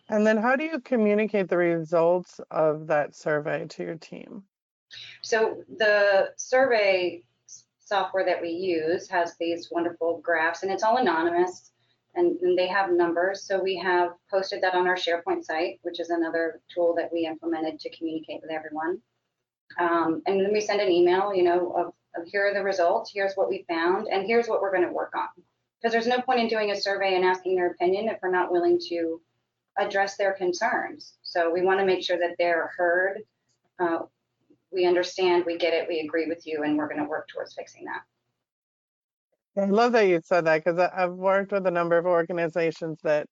And 0.09 0.27
then 0.27 0.37
how 0.37 0.57
do 0.57 0.65
you 0.65 0.81
communicate 0.81 1.49
the 1.49 1.57
results 1.57 2.41
of 2.51 2.87
that 2.89 3.15
survey 3.15 3.67
to 3.71 3.83
your 3.83 3.97
team? 3.97 4.45
So 5.23 5.63
the 5.79 6.31
survey 6.37 7.23
software 7.79 8.25
that 8.25 8.41
we 8.41 8.51
use 8.51 9.09
has 9.09 9.37
these 9.39 9.69
wonderful 9.71 10.21
graphs 10.23 10.63
and 10.63 10.73
it's 10.73 10.83
all 10.83 10.97
anonymous 10.97 11.71
and, 12.15 12.39
and, 12.41 12.57
they 12.57 12.67
have 12.67 12.91
numbers. 12.91 13.47
So 13.47 13.63
we 13.63 13.77
have 13.77 14.13
posted 14.31 14.63
that 14.63 14.75
on 14.75 14.87
our 14.87 14.97
SharePoint 14.97 15.45
site, 15.45 15.81
which 15.83 16.01
is 16.01 16.11
another 16.11 16.61
tool 16.73 16.95
that 16.97 17.13
we 17.13 17.27
implemented 17.27 17.81
to 17.81 17.97
communicate 17.97 18.41
with 18.43 18.51
everyone. 18.51 19.01
Um, 19.79 20.23
and 20.27 20.41
then 20.41 20.53
we 20.53 20.61
send 20.61 20.81
an 20.81 20.91
email, 20.91 21.35
you 21.35 21.43
know, 21.43 21.73
of, 21.73 21.87
of 22.21 22.29
here 22.29 22.47
are 22.47 22.55
the 22.55 22.63
results, 22.63 23.11
here's 23.13 23.35
what 23.35 23.49
we 23.49 23.65
found, 23.69 24.09
and 24.09 24.27
here's 24.27 24.47
what 24.47 24.61
we're 24.61 24.73
going 24.73 24.87
to 24.87 24.93
work 24.93 25.13
on. 25.17 25.29
Because 25.81 25.93
there's 25.93 26.07
no 26.07 26.21
point 26.21 26.41
in 26.41 26.49
doing 26.49 26.71
a 26.71 26.81
survey 26.81 27.17
and 27.17 27.25
asking 27.25 27.57
their 27.57 27.71
opinion 27.71 28.09
if 28.09 28.19
we're 28.23 28.31
not 28.31 28.53
willing 28.53 28.79
to 28.89 29.21
address 29.79 30.17
their 30.17 30.33
concerns. 30.33 31.15
So 31.23 31.51
we 31.51 31.63
want 31.63 31.81
to 31.81 31.87
make 31.87 32.05
sure 32.05 32.19
that 32.19 32.37
they're 32.39 32.71
heard. 32.77 33.23
Uh, 33.79 34.01
we 34.73 34.87
understand, 34.87 35.45
we 35.47 35.59
get 35.59 35.75
it, 35.75 35.89
we 35.89 36.01
agree 36.01 36.27
with 36.27 36.47
you, 36.47 36.63
and 36.63 36.77
we're 36.77 36.89
going 36.89 37.03
to 37.03 37.09
work 37.09 37.29
towards 37.29 37.55
fixing 37.55 37.85
that. 37.85 38.03
I 39.57 39.67
love 39.67 39.93
that 39.93 40.09
you 40.09 40.21
said 40.25 40.47
that 40.47 40.65
because 40.65 40.79
I've 40.79 41.13
worked 41.13 41.53
with 41.53 41.67
a 41.67 41.71
number 41.71 41.97
of 41.97 42.07
organizations 42.07 43.01
that 43.03 43.29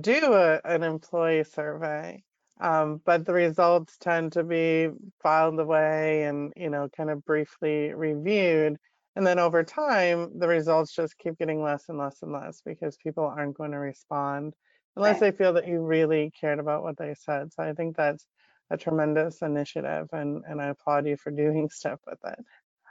do 0.00 0.32
a, 0.34 0.60
an 0.64 0.82
employee 0.82 1.44
survey, 1.44 2.22
um, 2.60 2.98
but 3.04 3.26
the 3.26 3.34
results 3.34 3.96
tend 3.98 4.32
to 4.32 4.44
be 4.44 4.88
filed 5.22 5.60
away 5.60 6.24
and 6.24 6.52
you 6.56 6.70
know 6.70 6.88
kind 6.96 7.10
of 7.10 7.24
briefly 7.24 7.92
reviewed, 7.94 8.76
and 9.16 9.26
then 9.26 9.38
over 9.38 9.64
time 9.64 10.38
the 10.38 10.48
results 10.48 10.94
just 10.94 11.18
keep 11.18 11.38
getting 11.38 11.62
less 11.62 11.88
and 11.88 11.98
less 11.98 12.22
and 12.22 12.32
less 12.32 12.62
because 12.62 12.96
people 12.98 13.24
aren't 13.26 13.56
going 13.56 13.72
to 13.72 13.78
respond 13.78 14.54
unless 14.96 15.18
Right. 15.18 15.20
they 15.20 15.32
feel 15.32 15.52
that 15.54 15.68
you 15.68 15.80
really 15.80 16.30
cared 16.40 16.58
about 16.60 16.82
what 16.82 16.96
they 16.98 17.14
said. 17.14 17.52
So 17.52 17.62
I 17.62 17.72
think 17.74 17.96
that's 17.96 18.26
a 18.70 18.76
tremendous 18.78 19.42
initiative, 19.42 20.08
and 20.12 20.44
and 20.46 20.60
I 20.62 20.68
applaud 20.68 21.06
you 21.06 21.16
for 21.18 21.30
doing 21.30 21.68
stuff 21.72 22.00
with 22.06 22.18
it. 22.24 22.38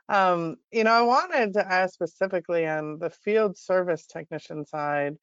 Um, 0.09 0.57
you 0.71 0.83
know, 0.83 0.91
I 0.93 1.01
wanted 1.01 1.53
to 1.53 1.67
ask 1.71 1.93
specifically 1.93 2.65
on 2.67 2.99
the 2.99 3.09
field 3.09 3.57
service 3.57 4.05
technician 4.07 4.65
side, 4.65 5.17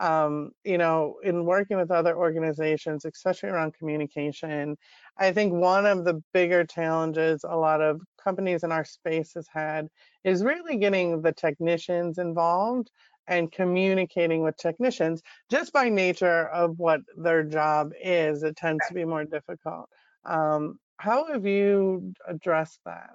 um, 0.00 0.52
you 0.64 0.78
know, 0.78 1.16
in 1.24 1.44
working 1.44 1.76
with 1.76 1.90
other 1.90 2.16
organizations, 2.16 3.04
especially 3.04 3.48
around 3.50 3.74
communication, 3.74 4.76
I 5.18 5.32
think 5.32 5.52
one 5.54 5.86
of 5.86 6.04
the 6.04 6.22
bigger 6.32 6.64
challenges 6.64 7.44
a 7.44 7.56
lot 7.56 7.80
of 7.82 8.00
companies 8.22 8.62
in 8.62 8.70
our 8.70 8.84
space 8.84 9.34
has 9.34 9.48
had 9.52 9.88
is 10.24 10.44
really 10.44 10.76
getting 10.76 11.22
the 11.22 11.32
technicians 11.32 12.18
involved 12.18 12.90
and 13.26 13.50
communicating 13.52 14.42
with 14.42 14.56
technicians 14.56 15.20
just 15.50 15.72
by 15.72 15.88
nature 15.88 16.46
of 16.48 16.78
what 16.78 17.00
their 17.16 17.42
job 17.42 17.92
is. 18.00 18.42
It 18.44 18.56
tends 18.56 18.86
to 18.86 18.94
be 18.94 19.04
more 19.04 19.24
difficult. 19.24 19.88
Um, 20.24 20.78
how 20.98 21.26
have 21.32 21.44
you 21.46 22.12
addressed 22.26 22.80
that? 22.84 23.10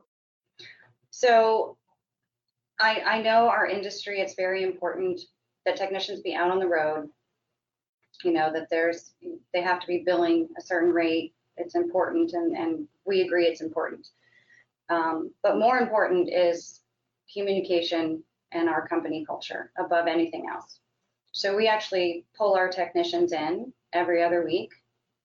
So 1.15 1.77
I, 2.79 3.01
I 3.01 3.21
know 3.21 3.47
our 3.47 3.67
industry, 3.67 4.19
it's 4.19 4.33
very 4.33 4.63
important 4.63 5.21
that 5.63 5.75
technicians 5.75 6.21
be 6.21 6.33
out 6.33 6.49
on 6.49 6.57
the 6.57 6.67
road. 6.67 7.07
You 8.23 8.33
know, 8.33 8.51
that 8.51 8.67
there's, 8.71 9.13
they 9.53 9.61
have 9.61 9.79
to 9.79 9.85
be 9.85 10.01
billing 10.03 10.49
a 10.57 10.61
certain 10.61 10.89
rate. 10.89 11.35
It's 11.55 11.75
important 11.75 12.33
and, 12.33 12.57
and 12.57 12.87
we 13.05 13.21
agree 13.21 13.45
it's 13.45 13.61
important. 13.61 14.07
Um, 14.89 15.31
but 15.43 15.59
more 15.59 15.77
important 15.77 16.33
is 16.33 16.81
communication 17.31 18.23
and 18.51 18.67
our 18.67 18.87
company 18.87 19.23
culture 19.23 19.71
above 19.77 20.07
anything 20.07 20.47
else. 20.51 20.79
So 21.31 21.55
we 21.55 21.67
actually 21.67 22.25
pull 22.35 22.55
our 22.55 22.69
technicians 22.69 23.33
in 23.33 23.71
every 23.93 24.23
other 24.23 24.43
week 24.43 24.71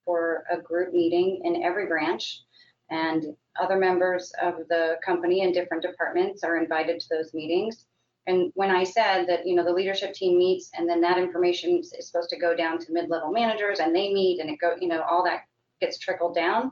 for 0.05 0.43
a 0.51 0.61
group 0.61 0.93
meeting 0.93 1.41
in 1.45 1.63
every 1.63 1.87
branch 1.87 2.43
and 2.89 3.35
other 3.59 3.77
members 3.77 4.31
of 4.41 4.55
the 4.69 4.97
company 5.05 5.41
in 5.41 5.51
different 5.51 5.83
departments 5.83 6.43
are 6.43 6.57
invited 6.57 6.99
to 6.99 7.07
those 7.09 7.33
meetings. 7.33 7.85
And 8.27 8.51
when 8.55 8.69
I 8.69 8.83
said 8.83 9.25
that, 9.27 9.45
you 9.47 9.55
know, 9.55 9.63
the 9.63 9.73
leadership 9.73 10.13
team 10.13 10.37
meets 10.37 10.69
and 10.75 10.87
then 10.87 11.01
that 11.01 11.17
information 11.17 11.79
is 11.79 12.07
supposed 12.07 12.29
to 12.29 12.39
go 12.39 12.55
down 12.55 12.77
to 12.79 12.93
mid-level 12.93 13.31
managers 13.31 13.79
and 13.79 13.95
they 13.95 14.13
meet 14.13 14.39
and 14.39 14.49
it 14.49 14.59
go, 14.59 14.75
you 14.79 14.87
know, 14.87 15.01
all 15.01 15.23
that 15.23 15.41
gets 15.81 15.97
trickled 15.97 16.35
down, 16.35 16.71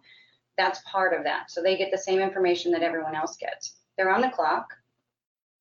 that's 0.58 0.82
part 0.86 1.18
of 1.18 1.24
that. 1.24 1.50
So 1.50 1.62
they 1.62 1.78
get 1.78 1.92
the 1.92 1.98
same 1.98 2.20
information 2.20 2.72
that 2.74 2.84
everyone 2.84 3.16
else 3.16 3.38
gets. 3.38 3.78
They're 3.98 4.12
on 4.12 4.22
the 4.22 4.30
clock. 4.30 4.68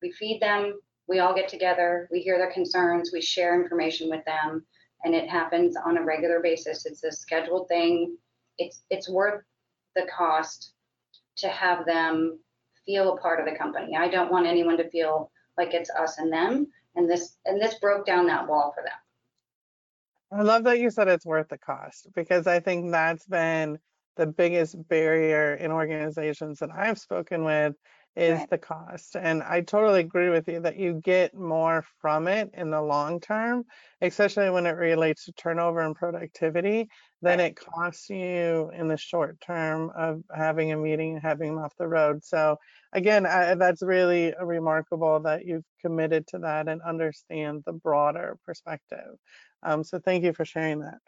We 0.01 0.11
feed 0.11 0.41
them. 0.41 0.79
We 1.07 1.19
all 1.19 1.33
get 1.33 1.47
together. 1.47 2.07
We 2.11 2.19
hear 2.19 2.37
their 2.37 2.51
concerns. 2.51 3.11
We 3.13 3.21
share 3.21 3.59
information 3.59 4.09
with 4.09 4.25
them, 4.25 4.65
and 5.03 5.15
it 5.15 5.29
happens 5.29 5.75
on 5.77 5.97
a 5.97 6.03
regular 6.03 6.41
basis. 6.41 6.85
It's 6.85 7.03
a 7.03 7.11
scheduled 7.11 7.67
thing. 7.67 8.17
It's 8.57 8.83
it's 8.89 9.09
worth 9.09 9.41
the 9.97 10.07
cost 10.15 10.71
to 11.37 11.49
have 11.49 11.85
them 11.85 12.39
feel 12.85 13.13
a 13.13 13.17
part 13.17 13.39
of 13.39 13.45
the 13.45 13.57
company. 13.57 13.97
I 13.97 14.07
don't 14.07 14.31
want 14.31 14.47
anyone 14.47 14.77
to 14.77 14.89
feel 14.89 15.31
like 15.57 15.73
it's 15.73 15.89
us 15.89 16.17
and 16.19 16.31
them. 16.31 16.67
And 16.95 17.09
this 17.09 17.37
and 17.45 17.61
this 17.61 17.75
broke 17.75 18.05
down 18.05 18.25
that 18.27 18.47
wall 18.47 18.73
for 18.75 18.83
them. 18.83 20.39
I 20.39 20.43
love 20.43 20.63
that 20.63 20.79
you 20.79 20.89
said 20.89 21.07
it's 21.07 21.25
worth 21.25 21.49
the 21.49 21.57
cost 21.57 22.07
because 22.15 22.47
I 22.47 22.59
think 22.59 22.91
that's 22.91 23.25
been 23.25 23.77
the 24.17 24.25
biggest 24.25 24.75
barrier 24.89 25.53
in 25.55 25.71
organizations 25.71 26.59
that 26.59 26.69
I've 26.75 26.97
spoken 26.97 27.43
with 27.43 27.75
is 28.17 28.43
Right. 28.43 28.49
the 28.49 28.57
cost. 28.57 29.15
And 29.15 29.43
I 29.43 29.61
totally 29.61 30.01
agree 30.01 30.29
with 30.29 30.47
you 30.49 30.59
that 30.61 30.77
you 30.77 30.95
get 30.95 31.35
more 31.35 31.83
from 32.01 32.27
it 32.27 32.49
in 32.53 32.71
the 32.71 32.81
long 32.81 33.19
term, 33.21 33.65
especially 34.01 34.49
when 34.49 34.65
it 34.65 34.71
relates 34.71 35.25
to 35.25 35.33
turnover 35.33 35.81
and 35.81 35.95
productivity, 35.95 36.89
than 37.21 37.39
Right. 37.39 37.41
it 37.41 37.55
costs 37.55 38.09
you 38.09 38.71
in 38.73 38.87
the 38.87 38.97
short 38.97 39.39
term 39.41 39.91
of 39.95 40.23
having 40.35 40.71
a 40.71 40.77
meeting 40.77 41.13
and 41.13 41.21
having 41.21 41.55
them 41.55 41.63
off 41.63 41.75
the 41.77 41.87
road. 41.87 42.23
So 42.23 42.57
again, 42.93 43.25
I, 43.25 43.55
that's 43.55 43.83
really 43.83 44.33
remarkable 44.41 45.19
that 45.21 45.45
you've 45.45 45.65
committed 45.81 46.27
to 46.27 46.39
that 46.39 46.67
and 46.67 46.81
understand 46.81 47.63
the 47.65 47.73
broader 47.73 48.37
perspective. 48.45 49.15
Um, 49.63 49.83
so 49.83 49.99
thank 49.99 50.23
you 50.23 50.33
for 50.33 50.45
sharing 50.45 50.79
that. 50.81 50.99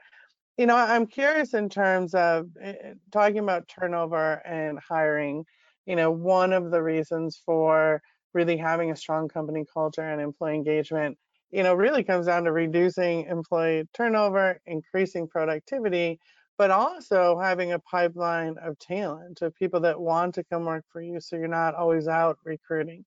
You 0.57 0.65
know, 0.65 0.75
I'm 0.75 1.07
curious 1.07 1.53
in 1.53 1.69
terms 1.69 2.13
of 2.13 2.47
eh, 2.61 2.93
talking 3.11 3.39
about 3.39 3.67
turnover 3.69 4.45
and 4.45 4.77
hiring. 4.79 5.45
You 5.86 5.95
know, 5.95 6.12
one 6.12 6.53
of 6.53 6.71
the 6.71 6.81
reasons 6.81 7.41
for 7.45 8.01
really 8.33 8.57
having 8.57 8.91
a 8.91 8.95
strong 8.95 9.27
company 9.27 9.65
culture 9.74 10.01
and 10.07 10.21
employee 10.21 10.55
engagement, 10.55 11.17
you 11.51 11.63
know, 11.63 11.74
really 11.74 12.03
comes 12.03 12.27
down 12.27 12.43
to 12.43 12.51
reducing 12.51 13.25
employee 13.25 13.88
turnover, 13.93 14.59
increasing 14.65 15.27
productivity, 15.27 16.19
but 16.57 16.71
also 16.71 17.39
having 17.39 17.71
a 17.71 17.79
pipeline 17.79 18.55
of 18.62 18.77
talent 18.79 19.41
of 19.41 19.55
people 19.55 19.79
that 19.79 20.00
want 20.00 20.36
to 20.36 20.43
come 20.43 20.65
work 20.65 20.83
for 20.91 21.01
you 21.01 21.19
so 21.19 21.38
you're 21.38 21.48
not 21.48 21.74
always 21.74 22.07
out 22.07 22.38
recruiting. 22.43 23.05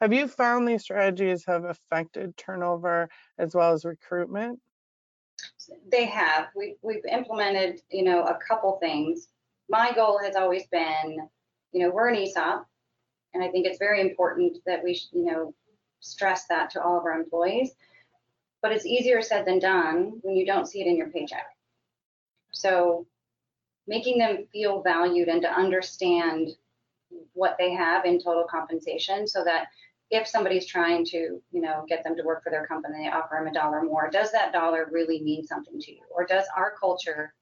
Have 0.00 0.12
you 0.12 0.28
found 0.28 0.66
these 0.68 0.82
strategies 0.82 1.44
have 1.46 1.64
affected 1.64 2.36
turnover 2.36 3.08
as 3.38 3.54
well 3.54 3.72
as 3.72 3.84
recruitment? 3.84 4.60
They 5.90 6.06
have. 6.06 6.48
We, 6.54 6.76
we've 6.82 7.04
implemented, 7.10 7.80
you 7.90 8.04
know, 8.04 8.22
a 8.22 8.38
couple 8.46 8.78
things. 8.80 9.28
My 9.68 9.92
goal 9.92 10.18
has 10.22 10.36
always 10.36 10.66
been, 10.66 11.28
you 11.72 11.80
know, 11.80 11.90
we're 11.90 12.08
an 12.08 12.16
ESOP, 12.16 12.66
and 13.34 13.42
I 13.42 13.48
think 13.48 13.66
it's 13.66 13.78
very 13.78 14.00
important 14.00 14.58
that 14.66 14.82
we, 14.82 15.00
you 15.12 15.24
know, 15.24 15.54
stress 16.00 16.46
that 16.48 16.70
to 16.70 16.82
all 16.82 16.98
of 16.98 17.04
our 17.04 17.12
employees. 17.12 17.72
But 18.62 18.72
it's 18.72 18.86
easier 18.86 19.22
said 19.22 19.46
than 19.46 19.58
done 19.58 20.18
when 20.22 20.36
you 20.36 20.44
don't 20.44 20.66
see 20.66 20.80
it 20.80 20.86
in 20.86 20.96
your 20.96 21.10
paycheck. 21.10 21.46
So 22.52 23.06
making 23.86 24.18
them 24.18 24.46
feel 24.52 24.82
valued 24.82 25.28
and 25.28 25.42
to 25.42 25.50
understand 25.50 26.50
what 27.32 27.56
they 27.58 27.72
have 27.72 28.04
in 28.04 28.20
total 28.20 28.44
compensation 28.50 29.26
so 29.26 29.44
that 29.44 29.66
if 30.10 30.26
somebody's 30.26 30.66
trying 30.66 31.04
to, 31.04 31.40
you 31.52 31.60
know, 31.60 31.84
get 31.88 32.02
them 32.02 32.16
to 32.16 32.22
work 32.22 32.42
for 32.42 32.50
their 32.50 32.66
company, 32.66 33.04
they 33.04 33.10
offer 33.10 33.36
them 33.38 33.46
a 33.46 33.52
dollar 33.52 33.82
more, 33.82 34.08
does 34.10 34.32
that 34.32 34.52
dollar 34.52 34.88
really 34.90 35.22
mean 35.22 35.44
something 35.44 35.78
to 35.78 35.92
you? 35.92 36.00
Or 36.10 36.24
does 36.24 36.44
our 36.56 36.74
culture 36.78 37.34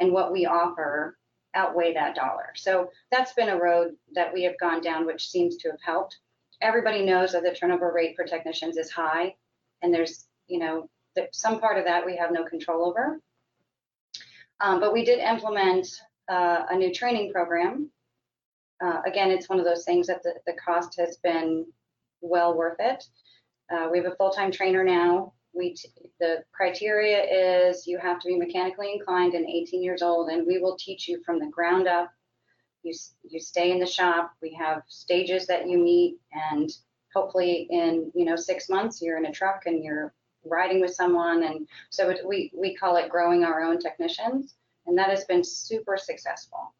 and 0.00 0.12
what 0.12 0.32
we 0.32 0.46
offer 0.46 1.16
outweigh 1.54 1.94
that 1.94 2.14
dollar? 2.14 2.52
So 2.54 2.90
that's 3.10 3.32
been 3.32 3.48
a 3.48 3.58
road 3.58 3.96
that 4.14 4.32
we 4.32 4.42
have 4.44 4.58
gone 4.58 4.80
down, 4.80 5.06
which 5.06 5.28
seems 5.28 5.56
to 5.58 5.70
have 5.70 5.80
helped. 5.82 6.18
Everybody 6.60 7.04
knows 7.04 7.32
that 7.32 7.42
the 7.42 7.52
turnover 7.52 7.92
rate 7.92 8.14
for 8.16 8.24
technicians 8.24 8.76
is 8.76 8.90
high, 8.90 9.34
and 9.82 9.92
there's, 9.92 10.26
you 10.46 10.58
know, 10.58 10.88
some 11.32 11.58
part 11.58 11.78
of 11.78 11.84
that 11.84 12.06
we 12.06 12.16
have 12.16 12.32
no 12.32 12.44
control 12.44 12.86
over. 12.88 13.20
Um, 14.60 14.78
but 14.78 14.92
we 14.92 15.04
did 15.04 15.18
implement 15.18 15.88
uh, 16.28 16.64
a 16.70 16.76
new 16.76 16.92
training 16.92 17.32
program. 17.32 17.90
Uh, 18.82 19.00
again, 19.06 19.30
it's 19.30 19.48
one 19.48 19.58
of 19.58 19.64
those 19.64 19.84
things 19.84 20.06
that 20.06 20.22
the, 20.22 20.34
the 20.46 20.52
cost 20.52 20.98
has 20.98 21.16
been 21.18 21.66
well 22.20 22.56
worth 22.56 22.76
it. 22.78 23.04
Uh, 23.72 23.88
we 23.90 23.98
have 23.98 24.06
a 24.06 24.16
full-time 24.16 24.50
trainer 24.50 24.84
now. 24.84 25.32
We 25.52 25.76
the 26.20 26.44
criteria 26.52 27.68
is 27.68 27.86
you 27.86 27.98
have 27.98 28.20
to 28.20 28.28
be 28.28 28.36
mechanically 28.36 28.92
inclined 28.92 29.34
and 29.34 29.48
18 29.48 29.82
years 29.82 30.02
old, 30.02 30.30
and 30.30 30.46
we 30.46 30.58
will 30.58 30.76
teach 30.76 31.08
you 31.08 31.22
from 31.24 31.38
the 31.38 31.46
ground 31.46 31.88
up. 31.88 32.10
You 32.82 32.94
you 33.28 33.40
stay 33.40 33.70
in 33.70 33.80
the 33.80 33.86
shop. 33.86 34.32
We 34.40 34.54
have 34.54 34.82
stages 34.88 35.46
that 35.48 35.68
you 35.68 35.78
meet, 35.78 36.18
and 36.32 36.70
hopefully 37.14 37.66
in 37.70 38.12
you 38.14 38.24
know 38.24 38.36
six 38.36 38.68
months 38.68 39.02
you're 39.02 39.18
in 39.18 39.26
a 39.26 39.32
truck 39.32 39.62
and 39.66 39.82
you're 39.82 40.14
riding 40.44 40.80
with 40.80 40.94
someone. 40.94 41.42
And 41.42 41.68
so 41.90 42.10
it, 42.10 42.20
we 42.26 42.52
we 42.56 42.76
call 42.76 42.96
it 42.96 43.10
growing 43.10 43.44
our 43.44 43.62
own 43.62 43.78
technicians, 43.78 44.54
and 44.86 44.96
that 44.98 45.10
has 45.10 45.24
been 45.24 45.44
super 45.44 45.96
successful. 45.96 46.74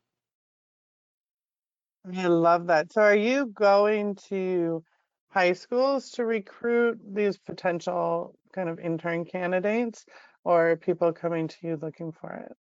I 2.14 2.26
love 2.28 2.66
that. 2.68 2.92
So 2.92 3.02
are 3.02 3.16
you 3.16 3.46
going 3.46 4.14
to 4.28 4.82
high 5.28 5.52
schools 5.52 6.10
to 6.12 6.24
recruit 6.24 6.98
these 7.06 7.36
potential 7.38 8.34
kind 8.52 8.68
of 8.68 8.78
intern 8.78 9.24
candidates 9.24 10.04
or 10.44 10.76
people 10.76 11.12
coming 11.12 11.48
to 11.48 11.56
you 11.62 11.78
looking 11.80 12.12
for 12.12 12.32
it? 12.32 12.56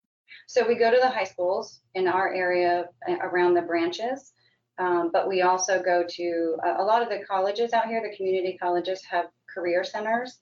So 0.48 0.67
we 0.67 0.75
go 0.75 0.91
to 0.91 1.00
the 1.00 1.10
high 1.10 1.24
schools 1.24 1.81
in 1.96 2.08
our 2.08 2.34
area 2.34 2.86
uh, 3.08 3.15
around 3.22 3.55
the 3.55 3.62
branches, 3.62 4.31
um, 4.77 5.10
but 5.12 5.27
we 5.27 5.41
also 5.41 5.81
go 5.81 6.03
to 6.08 6.58
a, 6.63 6.81
a 6.81 6.86
lot 6.86 7.01
of 7.01 7.10
the 7.10 7.24
colleges 7.25 7.74
out 7.74 7.88
here, 7.88 8.01
the 8.01 8.15
community 8.15 8.58
colleges 8.62 9.03
have 9.10 9.25
career 9.53 9.84
centers. 9.84 10.39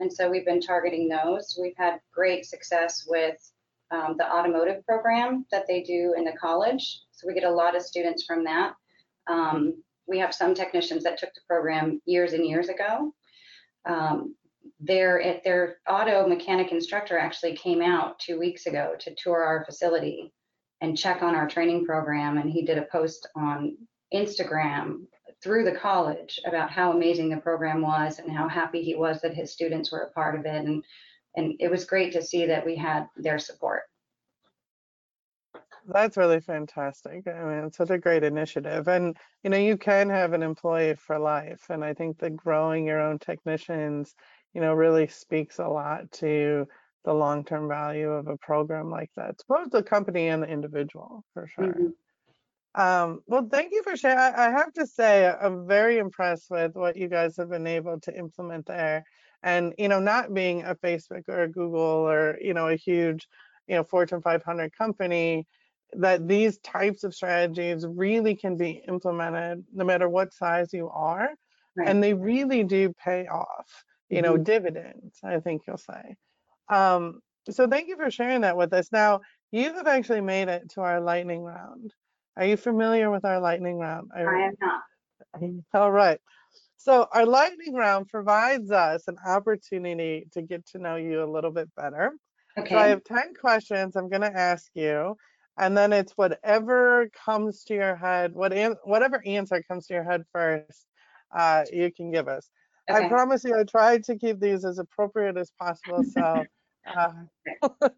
And 0.00 0.12
so 0.12 0.30
we've 0.30 0.44
been 0.44 0.60
targeting 0.60 1.08
those. 1.08 1.58
We've 1.60 1.76
had 1.76 2.00
great 2.12 2.46
success 2.46 3.04
with 3.08 3.36
um, 3.90 4.16
the 4.18 4.30
automotive 4.30 4.84
program 4.86 5.46
that 5.50 5.66
they 5.66 5.82
do 5.82 6.14
in 6.16 6.24
the 6.24 6.36
college. 6.40 7.00
So 7.12 7.26
we 7.26 7.34
get 7.34 7.44
a 7.44 7.50
lot 7.50 7.74
of 7.74 7.82
students 7.82 8.24
from 8.24 8.44
that. 8.44 8.74
Um, 9.28 9.82
we 10.06 10.18
have 10.18 10.34
some 10.34 10.54
technicians 10.54 11.04
that 11.04 11.18
took 11.18 11.34
the 11.34 11.40
program 11.48 12.00
years 12.04 12.32
and 12.32 12.46
years 12.46 12.68
ago. 12.68 13.12
Their, 14.80 15.40
their 15.44 15.78
auto 15.88 16.26
mechanic 16.28 16.70
instructor 16.70 17.18
actually 17.18 17.56
came 17.56 17.82
out 17.82 18.18
two 18.20 18.38
weeks 18.38 18.66
ago 18.66 18.94
to 19.00 19.14
tour 19.16 19.42
our 19.42 19.64
facility 19.64 20.32
and 20.80 20.96
check 20.96 21.22
on 21.22 21.34
our 21.34 21.48
training 21.48 21.84
program. 21.84 22.38
And 22.38 22.48
he 22.48 22.62
did 22.62 22.78
a 22.78 22.82
post 22.82 23.28
on 23.34 23.76
Instagram 24.14 25.06
through 25.42 25.64
the 25.64 25.72
college 25.72 26.40
about 26.46 26.70
how 26.70 26.92
amazing 26.92 27.28
the 27.28 27.36
program 27.36 27.80
was 27.80 28.18
and 28.18 28.30
how 28.30 28.48
happy 28.48 28.82
he 28.82 28.94
was 28.94 29.20
that 29.20 29.34
his 29.34 29.52
students 29.52 29.90
were 29.90 30.00
a 30.00 30.12
part 30.12 30.38
of 30.38 30.46
it. 30.46 30.64
And, 30.64 30.84
and 31.36 31.54
it 31.60 31.70
was 31.70 31.84
great 31.84 32.12
to 32.12 32.22
see 32.22 32.46
that 32.46 32.64
we 32.64 32.76
had 32.76 33.08
their 33.16 33.38
support. 33.38 33.82
That's 35.90 36.18
really 36.18 36.40
fantastic. 36.40 37.26
I 37.26 37.44
mean, 37.44 37.64
it's 37.64 37.78
such 37.78 37.90
a 37.90 37.98
great 37.98 38.22
initiative. 38.22 38.88
And, 38.88 39.16
you 39.42 39.48
know, 39.48 39.56
you 39.56 39.78
can 39.78 40.10
have 40.10 40.34
an 40.34 40.42
employee 40.42 40.94
for 40.94 41.18
life. 41.18 41.64
And 41.70 41.82
I 41.82 41.94
think 41.94 42.18
that 42.18 42.36
growing 42.36 42.86
your 42.86 43.00
own 43.00 43.18
technicians, 43.18 44.14
you 44.54 44.60
know, 44.60 44.74
really 44.74 45.06
speaks 45.06 45.58
a 45.58 45.68
lot 45.68 46.10
to 46.12 46.66
the 47.04 47.12
long-term 47.12 47.68
value 47.68 48.10
of 48.10 48.28
a 48.28 48.36
program 48.38 48.90
like 48.90 49.10
that. 49.16 49.30
It's 49.30 49.44
both 49.44 49.70
the 49.70 49.82
company 49.82 50.28
and 50.28 50.42
the 50.42 50.48
individual 50.48 51.24
for 51.32 51.46
sure. 51.46 51.72
Mm-hmm. 51.72 52.80
Um, 52.80 53.20
well, 53.26 53.48
thank 53.50 53.72
you 53.72 53.82
for 53.82 53.96
sharing. 53.96 54.18
I, 54.18 54.48
I 54.48 54.50
have 54.50 54.72
to 54.74 54.86
say, 54.86 55.26
I'm 55.26 55.66
very 55.66 55.98
impressed 55.98 56.50
with 56.50 56.74
what 56.74 56.96
you 56.96 57.08
guys 57.08 57.36
have 57.36 57.50
been 57.50 57.66
able 57.66 57.98
to 58.00 58.16
implement 58.16 58.66
there. 58.66 59.04
And, 59.42 59.74
you 59.78 59.88
know, 59.88 60.00
not 60.00 60.34
being 60.34 60.64
a 60.64 60.74
Facebook 60.74 61.22
or 61.28 61.42
a 61.42 61.48
Google 61.48 61.80
or, 61.80 62.38
you 62.40 62.54
know, 62.54 62.68
a 62.68 62.76
huge, 62.76 63.26
you 63.66 63.76
know, 63.76 63.84
Fortune 63.84 64.20
500 64.20 64.76
company, 64.76 65.46
that 65.94 66.28
these 66.28 66.58
types 66.58 67.04
of 67.04 67.14
strategies 67.14 67.86
really 67.86 68.34
can 68.34 68.56
be 68.56 68.82
implemented 68.86 69.64
no 69.72 69.84
matter 69.84 70.08
what 70.08 70.34
size 70.34 70.72
you 70.72 70.88
are 70.90 71.30
right. 71.76 71.88
and 71.88 72.02
they 72.02 72.14
really 72.14 72.62
do 72.62 72.92
pay 73.02 73.26
off 73.26 73.84
you 74.08 74.22
know 74.22 74.34
mm-hmm. 74.34 74.42
dividends 74.44 75.18
i 75.24 75.38
think 75.40 75.62
you'll 75.66 75.78
say. 75.78 76.16
Um, 76.70 77.20
so 77.50 77.66
thank 77.66 77.88
you 77.88 77.96
for 77.96 78.10
sharing 78.10 78.42
that 78.42 78.58
with 78.58 78.74
us. 78.74 78.92
Now 78.92 79.20
you 79.50 79.72
have 79.72 79.86
actually 79.86 80.20
made 80.20 80.48
it 80.48 80.68
to 80.74 80.82
our 80.82 81.00
lightning 81.00 81.42
round. 81.42 81.94
Are 82.36 82.44
you 82.44 82.58
familiar 82.58 83.10
with 83.10 83.24
our 83.24 83.40
lightning 83.40 83.78
round? 83.78 84.10
I, 84.14 84.20
am 84.20 84.52
not. 84.60 85.64
All 85.80 85.90
right. 85.90 86.20
So 86.76 87.06
our 87.10 87.24
lightning 87.24 87.74
round 87.74 88.08
provides 88.08 88.70
us 88.70 89.08
an 89.08 89.16
opportunity 89.26 90.28
to 90.34 90.42
get 90.42 90.66
to 90.68 90.78
know 90.78 90.96
you 90.96 91.24
a 91.24 91.32
little 91.32 91.50
bit 91.50 91.68
better. 91.74 92.12
Okay. 92.58 92.74
so 92.74 92.78
i 92.78 92.88
have 92.88 93.04
10 93.04 93.34
questions 93.40 93.94
i'm 93.94 94.08
going 94.08 94.22
to 94.22 94.36
ask 94.36 94.66
you 94.74 95.16
and 95.58 95.76
then 95.76 95.92
it's 95.92 96.12
whatever 96.12 97.10
comes 97.24 97.64
to 97.64 97.74
your 97.74 97.96
head, 97.96 98.32
what 98.32 98.52
an, 98.52 98.76
whatever 98.84 99.20
answer 99.26 99.62
comes 99.66 99.88
to 99.88 99.94
your 99.94 100.04
head 100.04 100.22
first, 100.32 100.86
uh, 101.36 101.64
you 101.72 101.92
can 101.92 102.12
give 102.12 102.28
us. 102.28 102.48
Okay. 102.90 103.04
I 103.04 103.08
promise 103.08 103.44
you, 103.44 103.58
I 103.58 103.64
tried 103.64 104.04
to 104.04 104.16
keep 104.16 104.40
these 104.40 104.64
as 104.64 104.78
appropriate 104.78 105.36
as 105.36 105.50
possible. 105.60 106.02
So, 106.04 106.44
uh, 106.96 107.12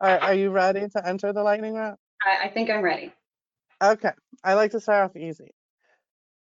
are, 0.00 0.18
are, 0.18 0.34
you 0.34 0.50
ready 0.50 0.88
to 0.88 1.06
enter 1.06 1.32
the 1.32 1.42
lightning 1.42 1.74
round? 1.74 1.96
I, 2.24 2.46
I 2.46 2.48
think 2.50 2.70
I'm 2.70 2.82
ready. 2.82 3.12
Okay, 3.82 4.12
I 4.44 4.54
like 4.54 4.70
to 4.70 4.80
start 4.80 5.10
off 5.10 5.16
easy. 5.16 5.50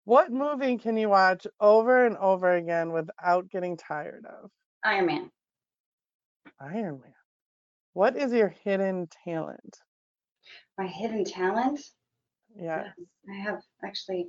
What 0.05 0.31
movie 0.31 0.77
can 0.77 0.97
you 0.97 1.09
watch 1.09 1.45
over 1.59 2.05
and 2.05 2.17
over 2.17 2.55
again 2.55 2.91
without 2.91 3.49
getting 3.49 3.77
tired 3.77 4.25
of? 4.25 4.49
Iron 4.83 5.05
Man. 5.05 5.31
Iron 6.59 7.01
Man. 7.01 7.13
What 7.93 8.15
is 8.15 8.31
your 8.31 8.49
hidden 8.63 9.07
talent? 9.25 9.77
my 10.77 10.87
hidden 10.87 11.23
talent. 11.23 11.79
Yeah. 12.55 12.85
I 13.29 13.35
have 13.43 13.61
actually 13.85 14.27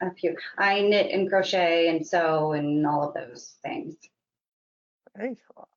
a 0.00 0.12
few. 0.12 0.36
I 0.58 0.82
knit 0.82 1.10
and 1.10 1.28
crochet 1.28 1.88
and 1.88 2.06
sew 2.06 2.52
and 2.52 2.86
all 2.86 3.08
of 3.08 3.14
those 3.14 3.56
things. 3.62 3.96
Very 5.16 5.36
cool. 5.54 5.68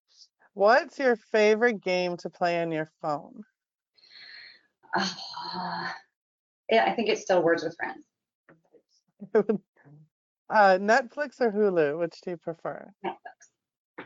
What's 0.54 1.00
your 1.00 1.16
favorite 1.16 1.82
game 1.82 2.18
to 2.18 2.30
play 2.30 2.62
on 2.62 2.72
your 2.72 2.90
phone? 3.02 3.44
Uh, 4.96 5.88
yeah, 6.70 6.86
I 6.86 6.94
think 6.94 7.10
it's 7.10 7.22
still 7.22 7.42
Words 7.42 7.64
with 7.64 7.78
Friends. 7.78 8.04
uh, 10.50 10.78
Netflix 10.80 11.40
or 11.40 11.52
Hulu? 11.52 12.00
Which 12.00 12.20
do 12.22 12.32
you 12.32 12.38
prefer? 12.38 12.92
Netflix. 13.06 14.06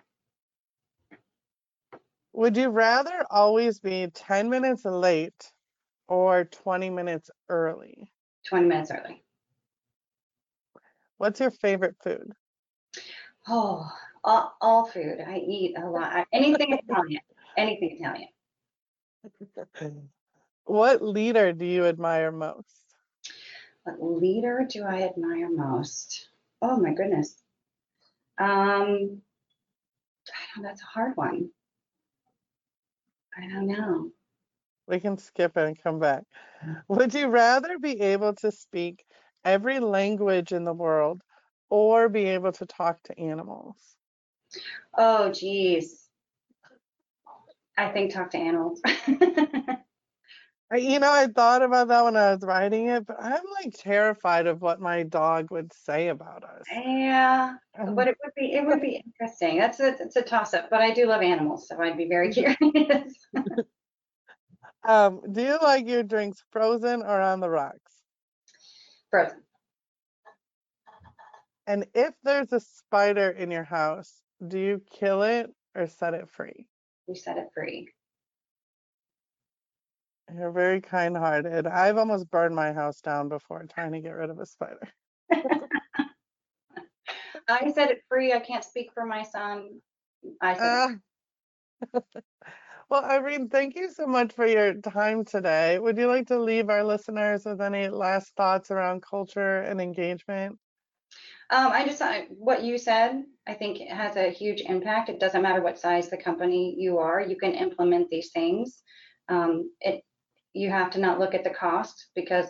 Would 2.34 2.58
you 2.58 2.70
rather 2.70 3.26
always 3.30 3.80
be 3.80 4.08
10 4.14 4.50
minutes 4.50 4.86
late 4.86 5.52
or 6.08 6.46
20 6.46 6.90
minutes 6.90 7.30
early? 7.48 8.12
20 8.50 8.68
minutes 8.68 8.92
early. 8.92 9.23
What's 11.24 11.40
your 11.40 11.52
favorite 11.52 11.96
food? 12.04 12.34
Oh, 13.48 13.90
all, 14.26 14.58
all 14.60 14.86
food. 14.88 15.20
I 15.26 15.38
eat 15.38 15.74
a 15.78 15.90
lot. 15.90 16.28
Anything 16.34 16.74
Italian. 16.74 17.22
Anything 17.56 17.98
Italian. 17.98 18.28
what 20.66 21.02
leader 21.02 21.54
do 21.54 21.64
you 21.64 21.86
admire 21.86 22.30
most? 22.30 22.84
What 23.86 24.22
leader 24.22 24.68
do 24.70 24.84
I 24.84 25.04
admire 25.04 25.50
most? 25.50 26.28
Oh 26.62 26.76
my 26.76 26.94
goodness. 26.94 27.42
Um, 28.38 29.22
I 30.28 30.44
don't, 30.56 30.64
that's 30.64 30.82
a 30.82 30.88
hard 30.88 31.16
one. 31.16 31.50
I 33.38 33.48
don't 33.48 33.68
know. 33.68 34.12
We 34.88 35.00
can 35.00 35.18
skip 35.18 35.56
it 35.56 35.68
and 35.68 35.82
come 35.82 36.00
back. 36.00 36.24
Would 36.90 37.14
you 37.14 37.28
rather 37.28 37.80
be 37.80 38.02
able 38.02 38.34
to 38.36 38.52
speak 38.52 39.06
every 39.46 39.80
language 39.80 40.52
in 40.54 40.64
the 40.64 40.74
world 40.74 41.24
or 41.70 42.10
be 42.10 42.26
able 42.26 42.52
to 42.54 42.66
talk 42.66 43.02
to 43.04 43.20
animals? 43.20 43.98
Oh, 44.98 45.32
geez. 45.32 46.10
I 47.78 47.90
think 47.90 48.14
talk 48.14 48.32
to 48.32 48.38
animals. 48.38 48.82
I- 50.72 50.78
You 50.78 51.00
know, 51.00 51.12
I 51.12 51.28
thought 51.28 51.62
about 51.62 51.90
that 51.90 52.04
when 52.04 52.18
I 52.18 52.32
was 52.34 52.44
writing 52.44 52.88
it, 52.88 53.06
but 53.06 53.18
I'm 53.20 53.44
like 53.64 53.74
terrified 53.78 54.48
of 54.48 54.62
what 54.62 54.80
my 54.80 55.04
dog 55.04 55.52
would 55.52 55.72
say 55.74 56.08
about 56.08 56.44
us. 56.44 56.66
yeah, 56.72 57.56
but 57.96 58.08
it 58.08 58.18
would 58.24 58.34
be 58.36 58.54
it 58.54 58.66
would 58.66 58.82
be 58.82 59.02
interesting. 59.06 59.58
That's 59.60 59.80
a 59.80 59.90
it's 60.02 60.16
a 60.16 60.22
toss 60.22 60.54
up, 60.54 60.70
but 60.70 60.82
I 60.82 60.92
do 60.92 61.06
love 61.06 61.22
animals, 61.22 61.68
so 61.68 61.80
I'd 61.82 61.98
be 61.98 62.08
very 62.08 62.30
curious. 62.34 63.28
Um, 64.86 65.22
do 65.32 65.42
you 65.42 65.58
like 65.62 65.88
your 65.88 66.04
drinks 66.04 66.44
frozen 66.52 67.02
or 67.02 67.20
on 67.22 67.40
the 67.40 67.50
rocks? 67.50 68.03
Frozen. 69.14 69.44
And 71.68 71.86
if 71.94 72.16
there's 72.24 72.52
a 72.52 72.60
spider 72.60 73.30
in 73.30 73.52
your 73.52 73.64
house, 73.64 74.12
do 74.48 74.58
you 74.58 74.82
kill 74.92 75.22
it 75.22 75.52
or 75.76 75.86
set 75.86 76.16
it 76.16 76.28
free? 76.32 76.66
We 77.08 77.14
set 77.14 77.38
it 77.38 77.50
free. 77.54 77.90
You're 80.36 80.50
very 80.50 80.82
kind-hearted. 80.82 81.68
I've 81.68 81.98
almost 81.98 82.32
burned 82.32 82.56
my 82.56 82.74
house 82.74 83.02
down 83.02 83.30
before 83.30 83.64
trying 83.72 83.92
to 83.92 84.00
get 84.00 84.14
rid 84.14 84.32
of 84.32 84.40
a 84.40 84.48
spider. 84.48 84.90
I 87.48 87.72
set 87.72 87.92
it 87.92 88.02
free. 88.10 88.34
I 88.34 88.40
can't 88.40 88.64
speak 88.64 88.90
for 88.96 89.06
my 89.06 89.22
son. 89.22 89.80
I 90.42 90.56
said, 90.56 90.90
Ah. 91.94 92.02
Well, 92.94 93.06
Irene, 93.06 93.50
thank 93.50 93.76
you 93.76 93.90
so 93.90 94.06
much 94.06 94.34
for 94.34 94.46
your 94.46 94.76
time 94.76 95.26
today. 95.26 95.80
Would 95.80 95.98
you 95.98 96.06
like 96.06 96.28
to 96.28 96.38
leave 96.38 96.70
our 96.70 96.84
listeners 96.84 97.44
with 97.44 97.60
any 97.60 97.88
last 97.90 98.36
thoughts 98.36 98.70
around 98.70 99.02
culture 99.02 99.62
and 99.62 99.82
engagement? 99.82 100.60
um, 101.50 101.72
I 101.72 101.88
just 101.88 102.04
I, 102.04 102.28
what 102.30 102.62
you 102.62 102.78
said. 102.78 103.24
I 103.48 103.56
think 103.56 103.82
it 103.82 103.90
has 103.90 104.16
a 104.16 104.30
huge 104.30 104.62
impact. 104.62 105.10
It 105.10 105.20
doesn't 105.20 105.42
matter 105.42 105.60
what 105.60 105.80
size 105.80 106.12
the 106.12 106.18
company 106.18 106.76
you 106.78 107.00
are. 107.00 107.20
You 107.20 107.36
can 107.36 107.56
implement 107.56 108.12
these 108.12 108.30
things. 108.30 108.84
Um, 109.28 109.72
it 109.82 110.04
you 110.54 110.70
have 110.70 110.92
to 110.92 111.00
not 111.00 111.18
look 111.20 111.34
at 111.34 111.44
the 111.44 111.50
cost 111.50 112.10
because 112.14 112.46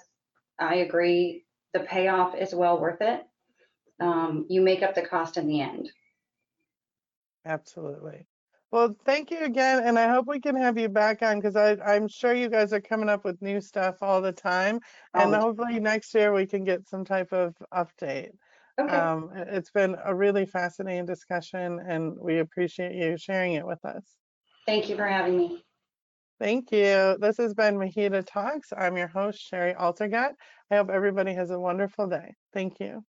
I 0.60 0.76
agree 0.76 1.46
the 1.74 1.80
payoff 1.80 2.36
is 2.36 2.54
well 2.54 2.82
worth 2.82 3.00
it. 3.00 3.22
Um, 4.02 4.46
you 4.50 4.60
make 4.60 4.84
up 4.84 4.94
the 4.94 5.08
cost 5.08 5.38
in 5.38 5.48
the 5.48 5.62
end. 5.62 5.90
Absolutely. 7.46 8.28
Well, 8.74 8.96
thank 9.06 9.30
you 9.30 9.38
again, 9.42 9.84
and 9.84 10.00
I 10.00 10.10
hope 10.12 10.26
we 10.26 10.40
can 10.40 10.56
have 10.56 10.80
you 10.80 10.90
back 10.90 11.22
on 11.22 11.40
because 11.40 11.56
I'm 11.56 12.08
sure 12.08 12.34
you 12.34 12.50
guys 12.50 12.74
are 12.74 12.82
coming 12.82 13.08
up 13.08 13.24
with 13.24 13.40
new 13.40 13.62
stuff 13.62 13.98
all 14.02 14.20
the 14.20 14.32
time, 14.32 14.80
and 15.14 15.32
the 15.32 15.40
hopefully 15.40 15.80
next 15.80 16.12
year 16.16 16.34
we 16.34 16.48
can 16.48 16.64
get 16.64 16.90
some 16.90 17.06
type 17.06 17.32
of 17.32 17.54
update. 17.72 18.32
Okay. 18.82 18.96
Um, 18.96 19.30
it- 19.36 19.48
it's 19.50 19.70
been 19.70 19.96
a 20.04 20.16
really 20.16 20.48
fascinating 20.48 21.06
discussion, 21.06 21.82
and 21.88 22.18
we 22.20 22.40
appreciate 22.40 22.96
you 22.96 23.16
sharing 23.16 23.54
it 23.54 23.68
with 23.68 23.86
us. 23.86 24.18
Thank 24.66 24.90
you 24.90 24.96
for 24.96 25.06
having 25.06 25.38
me. 25.38 25.64
Thank 26.40 26.72
you. 26.72 27.16
This 27.20 27.38
has 27.38 27.54
been 27.54 27.78
MHEDA 27.78 28.26
Talks. 28.26 28.74
I'm 28.76 28.98
your 28.98 29.08
host, 29.08 29.40
Shari 29.40 29.76
Altergott. 29.76 30.34
I 30.72 30.78
hope 30.78 30.90
everybody 30.90 31.36
has 31.36 31.52
a 31.52 31.60
wonderful 31.60 32.08
day. 32.08 32.34
Thank 32.54 32.80
you. 32.80 33.06